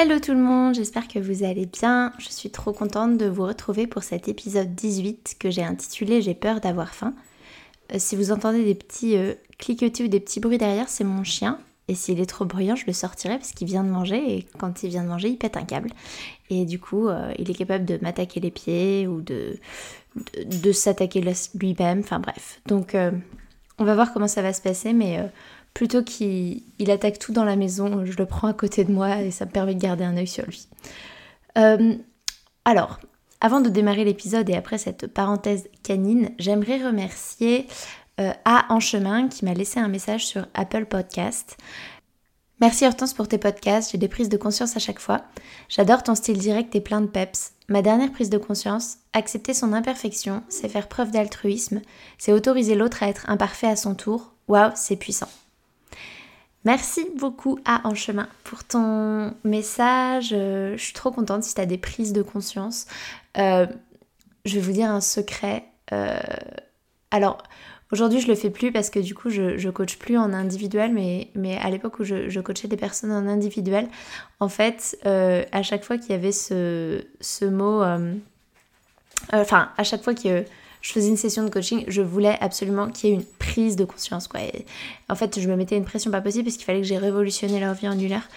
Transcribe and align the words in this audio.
Hello 0.00 0.20
tout 0.20 0.30
le 0.30 0.38
monde, 0.38 0.76
j'espère 0.76 1.08
que 1.08 1.18
vous 1.18 1.42
allez 1.42 1.66
bien. 1.66 2.12
Je 2.20 2.28
suis 2.28 2.50
trop 2.50 2.72
contente 2.72 3.18
de 3.18 3.26
vous 3.26 3.44
retrouver 3.44 3.88
pour 3.88 4.04
cet 4.04 4.28
épisode 4.28 4.72
18 4.72 5.34
que 5.40 5.50
j'ai 5.50 5.64
intitulé 5.64 6.22
J'ai 6.22 6.34
peur 6.34 6.60
d'avoir 6.60 6.94
faim. 6.94 7.14
Euh, 7.92 7.96
si 7.98 8.14
vous 8.14 8.30
entendez 8.30 8.64
des 8.64 8.76
petits 8.76 9.16
euh, 9.16 9.34
cliquetis 9.58 10.04
ou 10.04 10.06
des 10.06 10.20
petits 10.20 10.38
bruits 10.38 10.56
derrière, 10.56 10.88
c'est 10.88 11.02
mon 11.02 11.24
chien. 11.24 11.58
Et 11.88 11.96
s'il 11.96 12.20
est 12.20 12.26
trop 12.26 12.44
bruyant, 12.44 12.76
je 12.76 12.86
le 12.86 12.92
sortirai 12.92 13.38
parce 13.38 13.50
qu'il 13.50 13.66
vient 13.66 13.82
de 13.82 13.88
manger 13.88 14.36
et 14.36 14.46
quand 14.56 14.84
il 14.84 14.90
vient 14.90 15.02
de 15.02 15.08
manger, 15.08 15.30
il 15.30 15.36
pète 15.36 15.56
un 15.56 15.64
câble. 15.64 15.90
Et 16.48 16.64
du 16.64 16.78
coup, 16.78 17.08
euh, 17.08 17.32
il 17.36 17.50
est 17.50 17.54
capable 17.54 17.84
de 17.84 17.98
m'attaquer 18.00 18.38
les 18.38 18.52
pieds 18.52 19.08
ou 19.08 19.20
de, 19.20 19.58
de, 20.46 20.70
s'attaquer 20.70 21.24
lui-même. 21.56 21.98
Enfin 21.98 22.20
bref. 22.20 22.60
Donc, 22.66 22.96
on 23.78 23.84
va 23.84 23.94
voir 23.96 24.12
comment 24.12 24.28
ça 24.28 24.42
va 24.42 24.52
se 24.52 24.62
passer, 24.62 24.92
mais 24.92 25.28
plutôt 25.74 26.02
qu'il 26.02 26.62
attaque 26.88 27.18
tout 27.18 27.32
dans 27.32 27.44
la 27.44 27.56
maison, 27.56 28.04
je 28.04 28.16
le 28.16 28.26
prends 28.26 28.48
à 28.48 28.54
côté 28.54 28.84
de 28.84 28.92
moi 28.92 29.20
et 29.22 29.30
ça 29.30 29.46
me 29.46 29.50
permet 29.50 29.74
de 29.74 29.80
garder 29.80 30.04
un 30.04 30.16
œil 30.16 30.26
sur 30.26 30.44
lui. 30.44 30.66
Euh, 31.56 31.94
alors, 32.64 32.98
avant 33.40 33.60
de 33.60 33.68
démarrer 33.68 34.04
l'épisode 34.04 34.50
et 34.50 34.56
après 34.56 34.78
cette 34.78 35.06
parenthèse 35.06 35.68
canine, 35.82 36.30
j'aimerais 36.38 36.84
remercier 36.84 37.66
euh, 38.20 38.32
A 38.44 38.66
en 38.70 38.80
chemin 38.80 39.28
qui 39.28 39.44
m'a 39.44 39.54
laissé 39.54 39.78
un 39.78 39.88
message 39.88 40.26
sur 40.26 40.46
Apple 40.54 40.86
Podcast. 40.86 41.56
Merci 42.60 42.84
Hortense 42.84 43.14
pour 43.14 43.28
tes 43.28 43.38
podcasts, 43.38 43.92
j'ai 43.92 43.98
des 43.98 44.08
prises 44.08 44.28
de 44.28 44.36
conscience 44.36 44.76
à 44.76 44.80
chaque 44.80 44.98
fois. 44.98 45.22
J'adore 45.68 46.02
ton 46.02 46.16
style 46.16 46.38
direct 46.38 46.74
et 46.74 46.80
plein 46.80 47.00
de 47.00 47.06
peps. 47.06 47.52
Ma 47.68 47.82
dernière 47.82 48.10
prise 48.10 48.30
de 48.30 48.38
conscience, 48.38 48.96
accepter 49.12 49.54
son 49.54 49.72
imperfection, 49.72 50.42
c'est 50.48 50.68
faire 50.68 50.88
preuve 50.88 51.12
d'altruisme, 51.12 51.80
c'est 52.18 52.32
autoriser 52.32 52.74
l'autre 52.74 53.04
à 53.04 53.08
être 53.08 53.30
imparfait 53.30 53.68
à 53.68 53.76
son 53.76 53.94
tour. 53.94 54.32
Waouh, 54.48 54.72
c'est 54.74 54.96
puissant. 54.96 55.28
Merci 56.68 57.06
beaucoup 57.16 57.58
à 57.64 57.88
En 57.88 57.94
Chemin 57.94 58.28
pour 58.44 58.62
ton 58.62 59.32
message. 59.42 60.34
Euh, 60.34 60.76
je 60.76 60.82
suis 60.82 60.92
trop 60.92 61.10
contente 61.10 61.42
si 61.42 61.54
tu 61.54 61.60
as 61.62 61.64
des 61.64 61.78
prises 61.78 62.12
de 62.12 62.20
conscience. 62.20 62.84
Euh, 63.38 63.66
je 64.44 64.56
vais 64.56 64.60
vous 64.60 64.72
dire 64.72 64.90
un 64.90 65.00
secret. 65.00 65.64
Euh, 65.94 66.20
alors, 67.10 67.42
aujourd'hui, 67.90 68.20
je 68.20 68.28
le 68.28 68.34
fais 68.34 68.50
plus 68.50 68.70
parce 68.70 68.90
que 68.90 68.98
du 68.98 69.14
coup, 69.14 69.30
je, 69.30 69.56
je 69.56 69.70
coach 69.70 69.96
plus 69.96 70.18
en 70.18 70.34
individuel, 70.34 70.92
mais, 70.92 71.30
mais 71.34 71.56
à 71.56 71.70
l'époque 71.70 72.00
où 72.00 72.04
je, 72.04 72.38
coachais 72.40 72.68
des 72.68 72.76
personnes 72.76 73.12
en 73.12 73.26
individuel, 73.26 73.88
en 74.38 74.50
fait, 74.50 74.98
à 75.06 75.62
chaque 75.62 75.84
fois 75.84 75.96
qu'il 75.96 76.10
y 76.10 76.14
avait 76.16 76.32
ce, 76.32 77.02
ce 77.22 77.46
mot. 77.46 77.82
Enfin, 79.32 79.70
à 79.78 79.84
chaque 79.84 80.02
fois 80.02 80.12
que 80.12 80.44
je 80.80 80.92
faisais 80.92 81.08
une 81.08 81.16
session 81.16 81.44
de 81.44 81.50
coaching, 81.50 81.84
je 81.88 82.02
voulais 82.02 82.36
absolument 82.40 82.88
qu'il 82.88 83.10
y 83.10 83.12
ait 83.12 83.16
une 83.16 83.24
prise 83.24 83.76
de 83.76 83.84
conscience. 83.84 84.28
Quoi. 84.28 84.40
en 85.08 85.14
fait, 85.14 85.40
je 85.40 85.48
me 85.48 85.56
mettais 85.56 85.76
une 85.76 85.84
pression 85.84 86.10
pas 86.10 86.20
possible 86.20 86.44
parce 86.44 86.56
qu'il 86.56 86.64
fallait 86.66 86.80
que 86.80 86.86
j'ai 86.86 86.98
révolutionné 86.98 87.60
leur 87.60 87.74
vie 87.74 87.86
heure. 87.86 88.28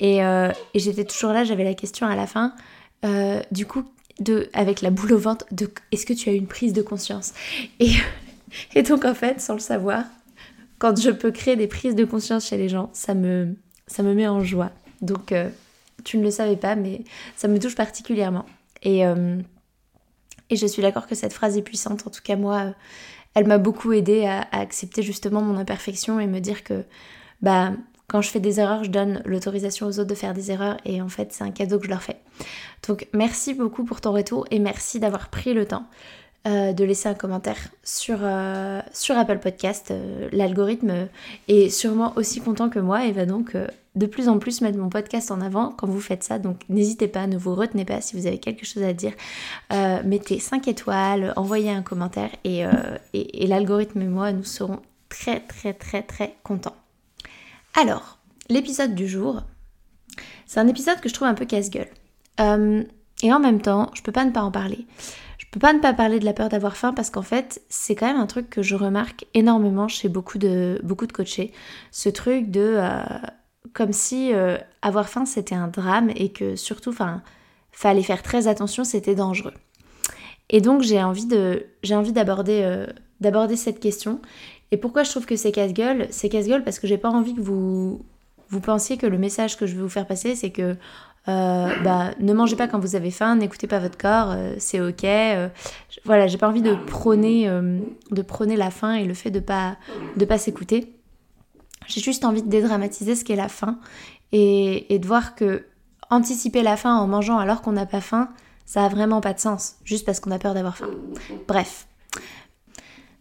Et, 0.00 0.22
euh, 0.22 0.52
et 0.74 0.78
j'étais 0.78 1.04
toujours 1.04 1.32
là, 1.32 1.44
j'avais 1.44 1.64
la 1.64 1.74
question 1.74 2.06
à 2.06 2.16
la 2.16 2.26
fin, 2.26 2.52
euh, 3.04 3.40
du 3.50 3.66
coup, 3.66 3.84
de, 4.20 4.48
avec 4.52 4.82
la 4.82 4.90
boule 4.90 5.12
au 5.12 5.18
ventre, 5.18 5.46
est-ce 5.92 6.06
que 6.06 6.12
tu 6.12 6.28
as 6.28 6.32
une 6.32 6.46
prise 6.46 6.72
de 6.72 6.82
conscience? 6.82 7.32
Et, 8.74 8.82
donc, 8.82 9.04
en 9.04 9.14
fait, 9.14 9.40
sans 9.40 9.54
le 9.54 9.60
savoir, 9.60 10.04
quand 10.78 10.98
je 10.98 11.10
peux 11.10 11.30
créer 11.30 11.56
des 11.56 11.66
prises 11.66 11.94
de 11.94 12.04
conscience 12.04 12.46
chez 12.46 12.56
les 12.56 12.68
gens, 12.68 12.90
ça 12.92 13.14
me, 13.14 13.54
ça 13.86 14.02
me 14.02 14.14
met 14.14 14.28
en 14.28 14.42
joie. 14.42 14.70
Donc, 15.02 15.32
euh, 15.32 15.48
tu 16.04 16.16
ne 16.18 16.22
le 16.22 16.30
savais 16.30 16.56
pas, 16.56 16.76
mais 16.76 17.02
ça 17.36 17.48
me 17.48 17.58
touche 17.58 17.74
particulièrement. 17.74 18.46
Et 18.82 19.02
et 20.50 20.56
je 20.56 20.66
suis 20.66 20.82
d'accord 20.82 21.06
que 21.06 21.14
cette 21.14 21.32
phrase 21.32 21.56
est 21.56 21.62
puissante. 21.62 22.06
En 22.06 22.10
tout 22.10 22.22
cas, 22.22 22.36
moi, 22.36 22.74
elle 23.34 23.46
m'a 23.46 23.58
beaucoup 23.58 23.92
aidé 23.92 24.24
à, 24.26 24.46
accepter 24.52 25.02
justement 25.02 25.42
mon 25.42 25.58
imperfection 25.58 26.20
et 26.20 26.26
me 26.26 26.40
dire 26.40 26.64
que 26.64 26.84
bah, 27.42 27.72
quand 28.08 28.22
je 28.22 28.30
fais 28.30 28.40
des 28.40 28.60
erreurs, 28.60 28.84
je 28.84 28.90
donne 28.90 29.22
l'autorisation 29.24 29.86
aux 29.86 29.98
autres 29.98 30.10
de 30.10 30.14
faire 30.14 30.34
des 30.34 30.50
erreurs 30.50 30.76
et 30.84 31.02
en 31.02 31.08
fait, 31.08 31.32
c'est 31.32 31.44
un 31.44 31.50
cadeau 31.50 31.78
que 31.78 31.86
je 31.86 31.90
leur 31.90 32.02
fais. 32.02 32.16
Donc, 32.86 33.08
merci 33.12 33.54
beaucoup 33.54 33.84
pour 33.84 34.00
ton 34.00 34.12
retour 34.12 34.46
et 34.50 34.58
merci 34.58 35.00
d'avoir 35.00 35.28
pris 35.28 35.54
le 35.54 35.66
temps 35.66 35.86
euh, 36.46 36.72
de 36.72 36.84
laisser 36.84 37.08
un 37.08 37.14
commentaire 37.14 37.58
sur, 37.82 38.18
euh, 38.22 38.80
sur 38.92 39.18
Apple 39.18 39.38
Podcast. 39.38 39.90
Euh, 39.90 40.28
l'algorithme 40.30 41.08
est 41.48 41.70
sûrement 41.70 42.12
aussi 42.14 42.40
content 42.40 42.68
que 42.68 42.78
moi 42.78 43.04
et 43.04 43.10
va 43.10 43.26
donc 43.26 43.56
de 43.96 44.06
plus 44.06 44.28
en 44.28 44.38
plus 44.38 44.60
mettre 44.60 44.78
mon 44.78 44.88
podcast 44.88 45.30
en 45.30 45.40
avant 45.40 45.70
quand 45.70 45.86
vous 45.86 46.00
faites 46.00 46.22
ça. 46.22 46.38
Donc 46.38 46.60
n'hésitez 46.68 47.08
pas, 47.08 47.26
ne 47.26 47.36
vous 47.36 47.54
retenez 47.54 47.84
pas 47.84 48.00
si 48.00 48.16
vous 48.16 48.26
avez 48.26 48.38
quelque 48.38 48.64
chose 48.64 48.82
à 48.82 48.92
dire. 48.92 49.12
mettez 50.04 50.38
5 50.38 50.68
étoiles, 50.68 51.32
envoyez 51.36 51.70
un 51.70 51.82
commentaire 51.82 52.30
et, 52.44 52.64
et 53.12 53.46
l'algorithme 53.46 54.02
et 54.02 54.06
moi, 54.06 54.32
nous 54.32 54.44
serons 54.44 54.80
très 55.08 55.40
très 55.40 55.72
très 55.72 56.02
très 56.02 56.36
contents. 56.42 56.76
Alors, 57.78 58.18
l'épisode 58.48 58.94
du 58.94 59.08
jour, 59.08 59.42
c'est 60.46 60.60
un 60.60 60.68
épisode 60.68 61.00
que 61.00 61.08
je 61.08 61.14
trouve 61.14 61.28
un 61.28 61.34
peu 61.34 61.44
casse-gueule. 61.44 61.90
et 62.38 63.32
en 63.32 63.40
même 63.40 63.60
temps, 63.60 63.90
je 63.94 64.02
peux 64.02 64.12
pas 64.12 64.24
ne 64.24 64.30
pas 64.30 64.42
en 64.42 64.50
parler. 64.50 64.86
Je 65.38 65.46
peux 65.50 65.60
pas 65.60 65.72
ne 65.72 65.80
pas 65.80 65.92
parler 65.92 66.18
de 66.18 66.24
la 66.24 66.32
peur 66.32 66.48
d'avoir 66.48 66.76
faim 66.76 66.92
parce 66.92 67.10
qu'en 67.10 67.22
fait, 67.22 67.62
c'est 67.68 67.94
quand 67.94 68.06
même 68.06 68.20
un 68.20 68.26
truc 68.26 68.50
que 68.50 68.62
je 68.62 68.74
remarque 68.74 69.26
énormément 69.34 69.88
chez 69.88 70.08
beaucoup 70.08 70.38
de, 70.38 70.80
beaucoup 70.82 71.06
coachés. 71.06 71.52
Ce 71.90 72.08
truc 72.08 72.50
de. 72.50 72.76
Euh, 72.78 73.00
comme 73.72 73.92
si 73.92 74.32
euh, 74.32 74.58
avoir 74.82 75.08
faim 75.08 75.24
c'était 75.24 75.54
un 75.54 75.68
drame 75.68 76.10
et 76.14 76.30
que 76.30 76.56
surtout, 76.56 76.90
enfin, 76.90 77.22
fallait 77.72 78.02
faire 78.02 78.22
très 78.22 78.48
attention, 78.48 78.84
c'était 78.84 79.14
dangereux. 79.14 79.54
Et 80.48 80.60
donc 80.60 80.82
j'ai 80.82 81.02
envie 81.02 81.26
de, 81.26 81.66
j'ai 81.82 81.94
envie 81.94 82.12
d'aborder, 82.12 82.62
euh, 82.62 82.86
d'aborder 83.20 83.56
cette 83.56 83.80
question. 83.80 84.20
Et 84.72 84.76
pourquoi 84.76 85.02
je 85.02 85.10
trouve 85.10 85.26
que 85.26 85.36
c'est 85.36 85.52
casse-gueule? 85.52 86.06
C'est 86.10 86.28
casse-gueule 86.28 86.64
parce 86.64 86.78
que 86.78 86.86
j'ai 86.86 86.98
pas 86.98 87.10
envie 87.10 87.34
que 87.34 87.40
vous, 87.40 88.04
vous 88.48 88.60
pensiez 88.60 88.96
que 88.96 89.06
le 89.06 89.18
message 89.18 89.56
que 89.56 89.66
je 89.66 89.74
vais 89.74 89.82
vous 89.82 89.88
faire 89.88 90.06
passer, 90.06 90.34
c'est 90.34 90.50
que 90.50 90.76
euh, 91.28 91.68
bah, 91.82 92.10
ne 92.20 92.32
mangez 92.32 92.56
pas 92.56 92.68
quand 92.68 92.78
vous 92.78 92.94
avez 92.94 93.10
faim, 93.10 93.36
n'écoutez 93.36 93.66
pas 93.66 93.80
votre 93.80 93.98
corps, 93.98 94.30
euh, 94.30 94.54
c'est 94.58 94.80
ok. 94.80 95.04
Voilà, 96.04 96.28
j'ai 96.28 96.38
pas 96.38 96.48
envie 96.48 96.62
de 96.62 96.74
prôner, 96.74 97.48
de 98.10 98.22
prôner 98.22 98.56
la 98.56 98.70
faim 98.70 98.94
et 98.94 99.04
le 99.04 99.14
fait 99.14 99.30
de 99.30 99.40
pas, 99.40 99.76
de 100.16 100.24
pas 100.24 100.38
s'écouter. 100.38 100.95
J'ai 101.88 102.00
juste 102.00 102.24
envie 102.24 102.42
de 102.42 102.48
dédramatiser 102.48 103.14
ce 103.14 103.24
qu'est 103.24 103.36
la 103.36 103.48
faim 103.48 103.78
et, 104.32 104.98
de 104.98 105.06
voir 105.06 105.34
que 105.34 105.66
anticiper 106.10 106.62
la 106.62 106.76
faim 106.76 106.94
en 106.94 107.06
mangeant 107.06 107.38
alors 107.38 107.62
qu'on 107.62 107.72
n'a 107.72 107.86
pas 107.86 108.00
faim, 108.00 108.30
ça 108.64 108.84
a 108.84 108.88
vraiment 108.88 109.20
pas 109.20 109.32
de 109.32 109.40
sens, 109.40 109.76
juste 109.84 110.04
parce 110.04 110.20
qu'on 110.20 110.30
a 110.30 110.38
peur 110.38 110.54
d'avoir 110.54 110.76
faim. 110.76 110.90
Bref, 111.48 111.86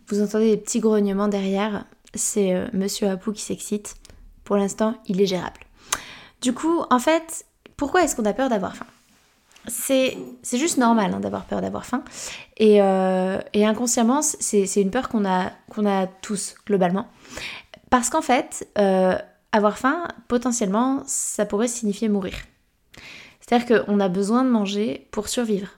vous 0.07 0.21
entendez 0.21 0.51
des 0.51 0.57
petits 0.57 0.79
grognements 0.79 1.27
derrière, 1.27 1.85
c'est 2.13 2.65
Monsieur 2.73 3.09
Apu 3.09 3.33
qui 3.33 3.41
s'excite. 3.41 3.95
Pour 4.43 4.57
l'instant, 4.57 4.95
il 5.07 5.21
est 5.21 5.25
gérable. 5.25 5.61
Du 6.41 6.53
coup, 6.53 6.83
en 6.91 6.99
fait, 6.99 7.45
pourquoi 7.77 8.03
est-ce 8.03 8.15
qu'on 8.15 8.25
a 8.25 8.33
peur 8.33 8.49
d'avoir 8.49 8.75
faim? 8.75 8.85
C'est, 9.67 10.15
juste 10.53 10.77
normal 10.77 11.11
hein, 11.13 11.19
d'avoir 11.19 11.45
peur 11.45 11.59
d'avoir 11.59 11.85
faim. 11.85 12.03
Et, 12.57 12.81
euh, 12.81 13.39
inconsciemment, 13.55 14.21
c'est, 14.21 14.65
une 14.75 14.91
peur 14.91 15.09
qu'on 15.09 15.25
a, 15.25 15.51
qu'on 15.69 15.87
a 15.87 16.05
tous, 16.05 16.55
globalement. 16.67 17.07
Parce 17.89 18.09
qu'en 18.09 18.21
fait, 18.21 18.67
euh, 18.77 19.17
avoir 19.51 19.77
faim, 19.77 20.07
potentiellement, 20.27 21.03
ça 21.05 21.45
pourrait 21.45 21.67
signifier 21.67 22.09
mourir. 22.09 22.35
C'est-à-dire 23.41 23.85
qu'on 23.85 23.99
a 23.99 24.09
besoin 24.09 24.43
de 24.43 24.49
manger 24.49 25.07
pour 25.11 25.27
survivre. 25.27 25.69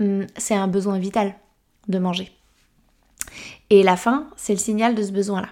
Hum, 0.00 0.26
c'est 0.36 0.54
un 0.54 0.68
besoin 0.68 0.98
vital 0.98 1.34
de 1.88 1.98
manger. 1.98 2.30
Et 3.70 3.82
la 3.82 3.96
faim, 3.96 4.28
c'est 4.36 4.52
le 4.52 4.58
signal 4.58 4.94
de 4.94 5.02
ce 5.02 5.12
besoin-là. 5.12 5.48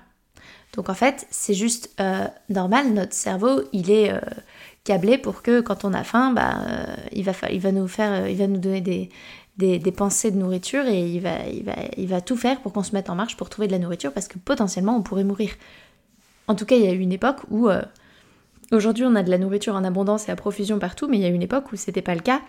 Donc 0.75 0.89
en 0.89 0.95
fait, 0.95 1.27
c'est 1.31 1.55
juste 1.55 1.91
euh, 2.01 2.27
normal, 2.49 2.93
notre 2.93 3.13
cerveau, 3.13 3.63
il 3.73 3.91
est 3.91 4.13
câblé 4.85 5.19
pour 5.19 5.43
que 5.43 5.61
quand 5.61 5.85
on 5.85 5.93
a 5.93 6.03
faim, 6.03 6.33
bah, 6.33 6.65
il, 7.13 7.25
va, 7.25 7.33
il 7.51 7.61
va 7.61 7.73
nous 7.73 7.89
faire, 7.89 8.29
il 8.29 8.37
va 8.37 8.47
nous 8.47 8.59
donner 8.59 8.81
des, 8.81 9.11
des, 9.57 9.93
pensées 9.93 10.31
de 10.31 10.39
nourriture 10.39 10.87
et 10.87 11.07
il 11.07 11.21
va, 11.21 11.47
il 11.47 11.65
va, 11.65 11.75
il 11.97 12.09
va 12.09 12.21
tout 12.21 12.37
faire 12.37 12.61
pour 12.61 12.73
qu'on 12.73 12.83
se 12.83 12.93
mette 12.93 13.11
en 13.11 13.15
marche 13.15 13.37
pour 13.37 13.49
trouver 13.49 13.69
de 13.69 13.73
la 13.73 13.79
nourriture 13.79 14.13
parce 14.13 14.29
que 14.29 14.39
potentiellement 14.39 14.97
on 14.97 15.03
pourrait 15.03 15.25
mourir. 15.25 15.51
En 16.49 16.55
tout 16.55 16.67
cas, 16.67 16.77
il 16.77 16.83
y 16.83 16.89
a 16.89 16.93
eu 16.93 16.99
une 16.99 17.13
époque 17.13 17.39
où 17.51 17.69
aujourd'hui 18.73 19.05
on 19.05 19.15
a 19.15 19.23
de 19.23 19.31
la 19.31 19.39
nourriture 19.39 19.75
en 19.75 19.85
abondance 19.85 20.29
et 20.29 20.33
à 20.33 20.37
profusion 20.37 20.79
partout, 20.79 21.09
mais 21.09 21.19
il 21.19 21.23
y 21.23 21.27
a 21.27 21.29
eu 21.29 21.35
une 21.35 21.43
époque 21.43 21.73
où 21.73 21.77
c'était 21.77 22.03
pas 22.03 22.15
le 22.15 22.21
cas. 22.21 22.43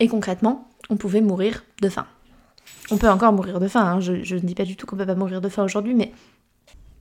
Et 0.00 0.08
concrètement, 0.08 0.68
on 0.90 0.96
pouvait 0.96 1.20
mourir 1.20 1.64
de 1.80 1.88
faim. 1.88 2.06
On 2.90 2.98
peut 2.98 3.08
encore 3.08 3.32
mourir 3.32 3.60
de 3.60 3.68
faim, 3.68 3.84
hein. 3.84 4.00
je, 4.00 4.12
ne 4.34 4.40
dis 4.40 4.54
pas 4.54 4.64
du 4.64 4.76
tout 4.76 4.86
qu'on 4.86 4.96
peut 4.96 5.06
pas 5.06 5.14
mourir 5.14 5.40
de 5.40 5.48
faim 5.48 5.64
aujourd'hui, 5.64 5.94
mais 5.94 6.12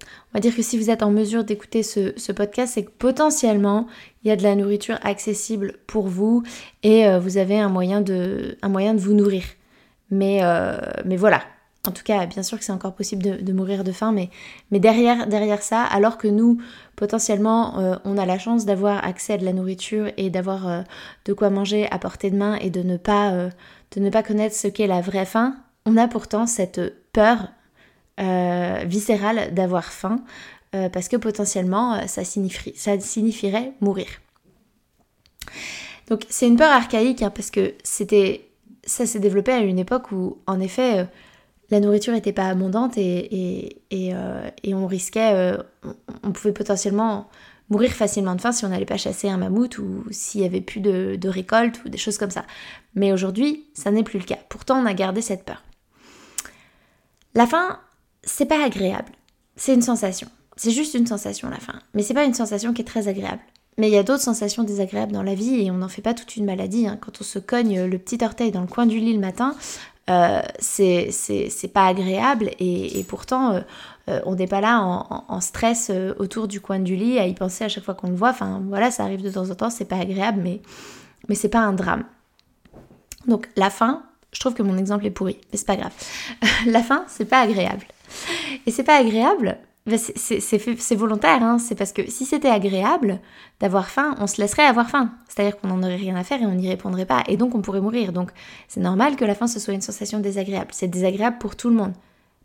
on 0.06 0.38
va 0.38 0.40
dire 0.40 0.56
que 0.56 0.62
si 0.62 0.78
vous 0.78 0.90
êtes 0.90 1.04
en 1.04 1.12
mesure 1.12 1.44
d'écouter 1.44 1.84
ce, 1.84 2.32
podcast, 2.32 2.74
c'est 2.76 2.86
que 2.86 2.92
potentiellement 2.92 3.88
il 4.24 4.30
y 4.30 4.32
a 4.32 4.36
de 4.36 4.44
la 4.44 4.56
nourriture 4.56 4.98
accessible 5.02 5.74
pour 5.88 6.08
vous 6.08 6.44
et 6.84 7.08
euh, 7.08 7.20
vous 7.20 7.38
avez 7.38 7.60
un 7.60 7.68
moyen 7.68 8.02
de, 8.02 8.58
un 8.62 8.70
moyen 8.70 8.94
de 8.94 9.00
vous 9.00 9.14
nourrir. 9.14 9.44
Mais, 10.10 10.40
euh, 10.44 10.78
mais 11.06 11.18
voilà, 11.18 11.42
en 11.88 11.92
tout 11.92 12.04
cas, 12.04 12.26
bien 12.28 12.44
sûr 12.44 12.60
que 12.60 12.64
c'est 12.64 12.72
encore 12.72 12.94
possible 12.94 13.44
de, 13.44 13.54
mourir 13.54 13.84
de 13.84 13.92
faim, 13.92 14.12
mais, 14.12 14.30
mais 14.70 14.80
derrière, 14.80 15.28
derrière 15.28 15.64
ça, 15.64 15.84
alors 15.84 16.18
que 16.18 16.28
nous, 16.28 16.62
potentiellement, 16.96 17.80
euh, 17.80 17.96
on 18.06 18.18
a 18.18 18.26
la 18.26 18.38
chance 18.38 18.66
d'avoir 18.66 19.04
accès 19.04 19.34
à 19.34 19.38
de 19.38 19.46
la 19.46 19.54
nourriture 19.54 20.12
et 20.18 20.30
d'avoir 20.30 20.84
de 21.26 21.34
quoi 21.34 21.50
manger 21.50 21.88
à 21.90 21.98
portée 21.98 22.30
de 22.30 22.38
main 22.38 22.56
et 22.56 22.70
de 22.70 22.84
ne 22.84 22.98
pas, 22.98 23.32
de 23.32 24.00
ne 24.00 24.10
pas 24.10 24.22
connaître 24.22 24.56
ce 24.56 24.68
qu'est 24.68 24.88
la 24.88 25.02
vraie 25.02 25.26
faim, 25.26 25.56
on 25.86 25.98
a 25.98 26.08
pourtant 26.08 26.46
cette 26.46 26.82
peur 27.12 27.50
euh, 28.20 28.84
viscérale 28.86 29.54
d'avoir 29.54 29.86
faim, 29.86 30.22
euh, 30.76 30.90
parce 30.90 31.08
que 31.08 31.18
potentiellement 31.18 31.96
euh, 31.96 32.08
ça, 32.08 32.24
ça 32.24 33.00
signifierait 33.00 33.74
mourir. 33.82 34.08
Donc 36.08 36.26
c'est 36.30 36.48
une 36.48 36.58
peur 36.58 36.72
archaïque, 36.72 37.24
hein, 37.24 37.32
parce 37.34 37.50
que 37.50 37.74
c'était 37.84 38.48
ça 38.84 39.06
s'est 39.06 39.20
développé 39.20 39.52
à 39.52 39.60
une 39.60 39.80
époque 39.80 40.12
où, 40.12 40.40
en 40.48 40.60
effet, 40.60 41.08
la 41.72 41.80
nourriture 41.80 42.14
n'était 42.14 42.34
pas 42.34 42.48
abondante 42.48 42.98
et, 42.98 43.82
et, 43.92 44.14
on 44.74 44.88
risquait, 44.88 45.58
on, 46.24 46.32
pouvait 46.32 46.54
potentiellement 46.54 47.30
mourir 47.70 47.92
facilement 47.92 48.36
de 48.36 48.42
faim 48.42 48.52
si 48.52 48.66
on 48.66 48.70
n'allait 48.70 48.86
pas 48.86 48.98
chasser 48.98 49.30
un 49.30 49.38
mammouth 49.38 49.78
ou 49.78 50.04
s'il 50.12 50.42
n'y 50.42 50.48
avait 50.48 50.62
plus 50.62 50.82
de, 50.82 51.16
de, 51.16 51.30
récolte 51.30 51.82
ou 51.86 51.90
des 51.90 51.98
choses 51.98 52.18
comme 52.18 52.30
ça. 52.30 52.46
Mais 52.94 53.14
aujourd'hui, 53.14 53.66
ça 53.74 53.90
n'est 53.92 54.04
plus 54.04 54.20
le 54.20 54.26
cas. 54.26 54.40
Pourtant, 54.50 54.82
on 54.82 54.86
a 54.86 54.94
gardé 54.94 55.22
cette 55.22 55.46
peur. 55.46 55.64
La 57.34 57.48
faim, 57.48 57.80
c'est 58.24 58.46
pas 58.46 58.64
agréable. 58.64 59.12
C'est 59.56 59.74
une 59.74 59.82
sensation. 59.82 60.28
C'est 60.58 60.72
juste 60.72 60.94
une 60.94 61.08
sensation 61.08 61.50
la 61.50 61.60
faim. 61.60 61.80
Mais 61.94 62.04
c'est 62.04 62.14
pas 62.14 62.26
une 62.26 62.34
sensation 62.34 62.74
qui 62.74 62.82
est 62.82 62.86
très 62.86 63.08
agréable. 63.08 63.42
Mais 63.78 63.88
il 63.88 63.94
y 63.94 63.98
a 63.98 64.04
d'autres 64.04 64.22
sensations 64.22 64.64
désagréables 64.64 65.14
dans 65.14 65.24
la 65.24 65.34
vie 65.34 65.62
et 65.62 65.72
on 65.72 65.78
n'en 65.78 65.88
fait 65.88 66.02
pas 66.02 66.14
toute 66.14 66.36
une 66.36 66.46
maladie. 66.46 66.88
Hein. 66.88 66.98
Quand 67.00 67.22
on 67.22 67.24
se 67.24 67.40
cogne 67.40 67.86
le 67.86 67.98
petit 67.98 68.24
orteil 68.24 68.52
dans 68.52 68.62
le 68.62 68.68
coin 68.68 68.86
du 68.86 69.00
lit 69.00 69.14
le 69.14 69.20
matin, 69.20 69.56
euh, 70.12 70.42
c'est 70.60 71.72
pas 71.74 71.88
agréable 71.88 72.52
et, 72.60 73.06
pourtant 73.08 73.54
euh, 73.54 73.62
euh, 74.10 74.20
on 74.26 74.36
n'est 74.36 74.48
pas 74.48 74.62
là 74.62 74.82
en, 74.82 75.42
stress 75.42 75.92
autour 76.18 76.48
du 76.48 76.60
coin 76.60 76.80
du 76.80 76.96
lit 76.96 77.20
à 77.20 77.28
y 77.28 77.34
penser 77.34 77.64
à 77.64 77.70
chaque 77.70 77.84
fois 77.84 77.94
qu'on 77.94 78.10
le 78.10 78.16
voit. 78.16 78.30
Enfin 78.30 78.62
voilà, 78.68 78.92
ça 78.92 79.04
arrive 79.04 79.22
de 79.22 79.30
temps 79.30 79.50
en 79.50 79.56
temps, 79.56 79.70
c'est 79.70 79.86
pas 79.86 79.98
agréable, 79.98 80.42
mais, 80.44 80.62
mais 81.30 81.36
c'est 81.36 81.50
pas 81.50 81.60
un 81.60 81.74
drame. 81.74 82.04
Donc 83.28 83.48
la 83.56 83.70
faim, 83.70 84.04
je 84.34 84.40
trouve 84.40 84.54
que 84.54 84.64
mon 84.64 84.78
exemple 84.78 85.06
est 85.06 85.12
pourri, 85.12 85.38
mais 85.52 85.58
c'est 85.58 85.68
pas 85.68 85.78
grave. 85.78 85.94
la 86.66 86.82
faim, 86.82 87.06
c'est 87.08 87.26
pas 87.26 87.42
agréable. 87.42 87.86
Et 88.66 88.72
c'est 88.72 88.84
pas 88.84 88.98
agréable, 88.98 89.58
c'est 89.88 90.96
volontaire, 90.96 91.42
hein. 91.42 91.58
c'est 91.58 91.76
parce 91.76 91.92
que 91.92 92.08
si 92.10 92.26
c'était 92.26 92.50
agréable 92.50 93.20
d'avoir 93.60 93.90
faim, 93.90 94.16
on 94.20 94.28
se 94.28 94.40
laisserait 94.40 94.66
avoir 94.66 94.90
faim. 94.90 95.12
C'est-à-dire 95.28 95.58
qu'on 95.58 95.70
n'en 95.70 95.82
aurait 95.82 95.96
rien 95.96 96.16
à 96.16 96.24
faire 96.24 96.42
et 96.42 96.46
on 96.46 96.54
n'y 96.54 96.70
répondrait 96.70 97.06
pas, 97.06 97.24
et 97.28 97.36
donc 97.36 97.56
on 97.56 97.62
pourrait 97.62 97.82
mourir. 97.82 98.14
Donc 98.14 98.32
c'est 98.68 98.80
normal 98.80 99.16
que 99.16 99.26
la 99.26 99.34
faim, 99.34 99.48
ce 99.48 99.60
soit 99.60 99.74
une 99.74 99.82
sensation 99.82 100.20
désagréable. 100.20 100.70
C'est 100.72 100.88
désagréable 100.88 101.38
pour 101.40 101.56
tout 101.56 101.70
le 101.70 101.76
monde. 101.76 101.94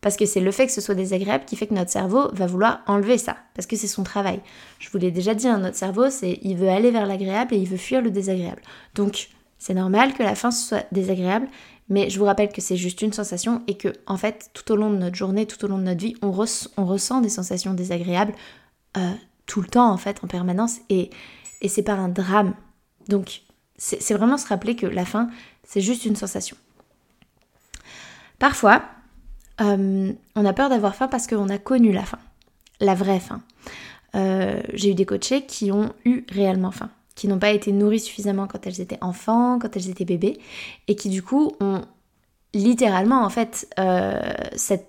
Parce 0.01 0.17
que 0.17 0.25
c'est 0.25 0.41
le 0.41 0.51
fait 0.51 0.67
que 0.67 0.73
ce 0.73 0.81
soit 0.81 0.95
désagréable 0.95 1.45
qui 1.47 1.57
fait 1.57 1.67
que 1.67 1.75
notre 1.75 1.91
cerveau 1.91 2.29
va 2.33 2.47
vouloir 2.47 2.81
enlever 2.87 3.19
ça, 3.19 3.37
parce 3.55 3.67
que 3.67 3.77
c'est 3.77 3.87
son 3.87 4.03
travail. 4.03 4.41
Je 4.79 4.89
vous 4.91 4.99
l'ai 4.99 5.11
déjà 5.11 5.35
dit, 5.35 5.49
hein, 5.49 5.59
notre 5.59 5.77
cerveau, 5.77 6.11
c'est 6.11 6.39
il 6.43 6.57
veut 6.57 6.69
aller 6.69 6.91
vers 6.91 7.07
l'agréable 7.07 7.55
et 7.55 7.59
il 7.59 7.69
veut 7.69 7.77
fuir 7.77 8.03
le 8.03 8.11
désagréable. 8.11 8.63
Donc 8.95 9.29
c'est 9.59 9.75
normal 9.75 10.15
que 10.15 10.23
la 10.23 10.35
faim 10.35 10.51
soit 10.51 10.87
désagréable, 10.93 11.49
mais 11.89 12.11
je 12.11 12.19
vous 12.19 12.25
rappelle 12.25 12.51
que 12.51 12.61
c'est 12.61 12.77
juste 12.77 13.03
une 13.03 13.13
sensation 13.13 13.63
et 13.67 13.77
que, 13.77 13.93
en 14.07 14.17
fait, 14.17 14.51
tout 14.55 14.73
au 14.73 14.77
long 14.77 14.91
de 14.91 14.97
notre 14.97 15.15
journée, 15.15 15.47
tout 15.47 15.65
au 15.65 15.69
long 15.69 15.79
de 15.79 15.85
notre 15.85 16.01
vie, 16.01 16.17
on, 16.23 16.33
ressent 16.33 17.21
des 17.21 17.29
sensations 17.29 17.75
désagréables 17.75 18.35
euh, 18.97 19.13
tout 19.47 19.61
le 19.61 19.69
temps, 19.69 19.91
en 19.91 19.97
fait, 19.97 20.23
en 20.25 20.27
permanence, 20.27 20.79
et, 20.89 21.11
c'est 21.69 21.83
pas 21.83 21.95
un 21.95 22.09
drame. 22.09 22.55
Donc, 23.09 23.43
c'est 23.77 24.15
vraiment 24.15 24.39
se 24.39 24.47
rappeler 24.47 24.77
que 24.77 24.87
la 24.87 25.05
faim, 25.05 25.29
c'est 25.65 25.81
juste 25.81 26.05
une 26.05 26.17
sensation. 26.17 26.57
Parfois, 28.39 28.83
euh, 29.61 30.13
on 30.35 30.45
a 30.45 30.53
peur 30.53 30.69
d'avoir 30.69 30.95
faim 30.95 31.09
parce 31.09 31.27
qu'on 31.27 31.49
a 31.49 31.59
connu 31.59 31.93
la 31.93 32.05
faim, 32.05 32.19
la 32.81 32.95
vraie 32.95 33.21
faim. 33.21 33.43
Euh, 34.15 34.63
j'ai 34.75 34.91
eu 34.91 34.95
des 34.95 35.07
coachés 35.07 35.45
qui 35.45 35.73
ont 35.73 35.93
eu 36.05 36.25
réellement 36.31 36.71
faim 36.71 36.91
qui 37.17 37.27
n'ont 37.27 37.41
pas 37.41 37.51
été 37.51 37.73
nourries 37.73 37.99
suffisamment 37.99 38.47
quand 38.47 38.65
elles 38.67 38.81
étaient 38.81 38.99
enfants, 39.01 39.59
quand 39.59 39.75
elles 39.75 39.91
étaient 39.91 40.05
bébés, 40.05 40.39
et 40.87 40.95
qui 40.95 41.09
du 41.09 41.23
coup 41.23 41.53
ont 41.59 41.83
littéralement 42.55 43.25
en 43.25 43.31
fait 43.31 43.69
euh, 43.81 44.21
cette, 44.55 44.87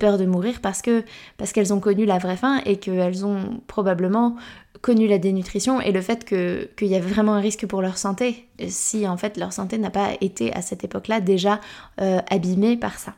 peur 0.00 0.18
de 0.18 0.24
mourir 0.24 0.60
parce 0.62 0.80
que 0.80 1.04
parce 1.36 1.52
qu'elles 1.52 1.72
ont 1.72 1.80
connu 1.80 2.06
la 2.06 2.18
vraie 2.18 2.36
faim 2.36 2.60
et 2.64 2.78
qu'elles 2.78 3.26
ont 3.26 3.60
probablement 3.66 4.36
connu 4.80 5.06
la 5.06 5.18
dénutrition 5.18 5.80
et 5.80 5.92
le 5.92 6.00
fait 6.00 6.24
qu'il 6.24 6.88
y 6.88 6.94
avait 6.94 7.06
vraiment 7.06 7.34
un 7.34 7.40
risque 7.40 7.66
pour 7.66 7.82
leur 7.82 7.98
santé 7.98 8.48
si 8.68 9.06
en 9.06 9.18
fait 9.18 9.36
leur 9.36 9.52
santé 9.52 9.76
n'a 9.76 9.90
pas 9.90 10.12
été 10.22 10.52
à 10.54 10.62
cette 10.62 10.82
époque-là 10.82 11.20
déjà 11.20 11.60
euh, 12.00 12.20
abîmée 12.30 12.76
par 12.76 12.98
ça. 12.98 13.14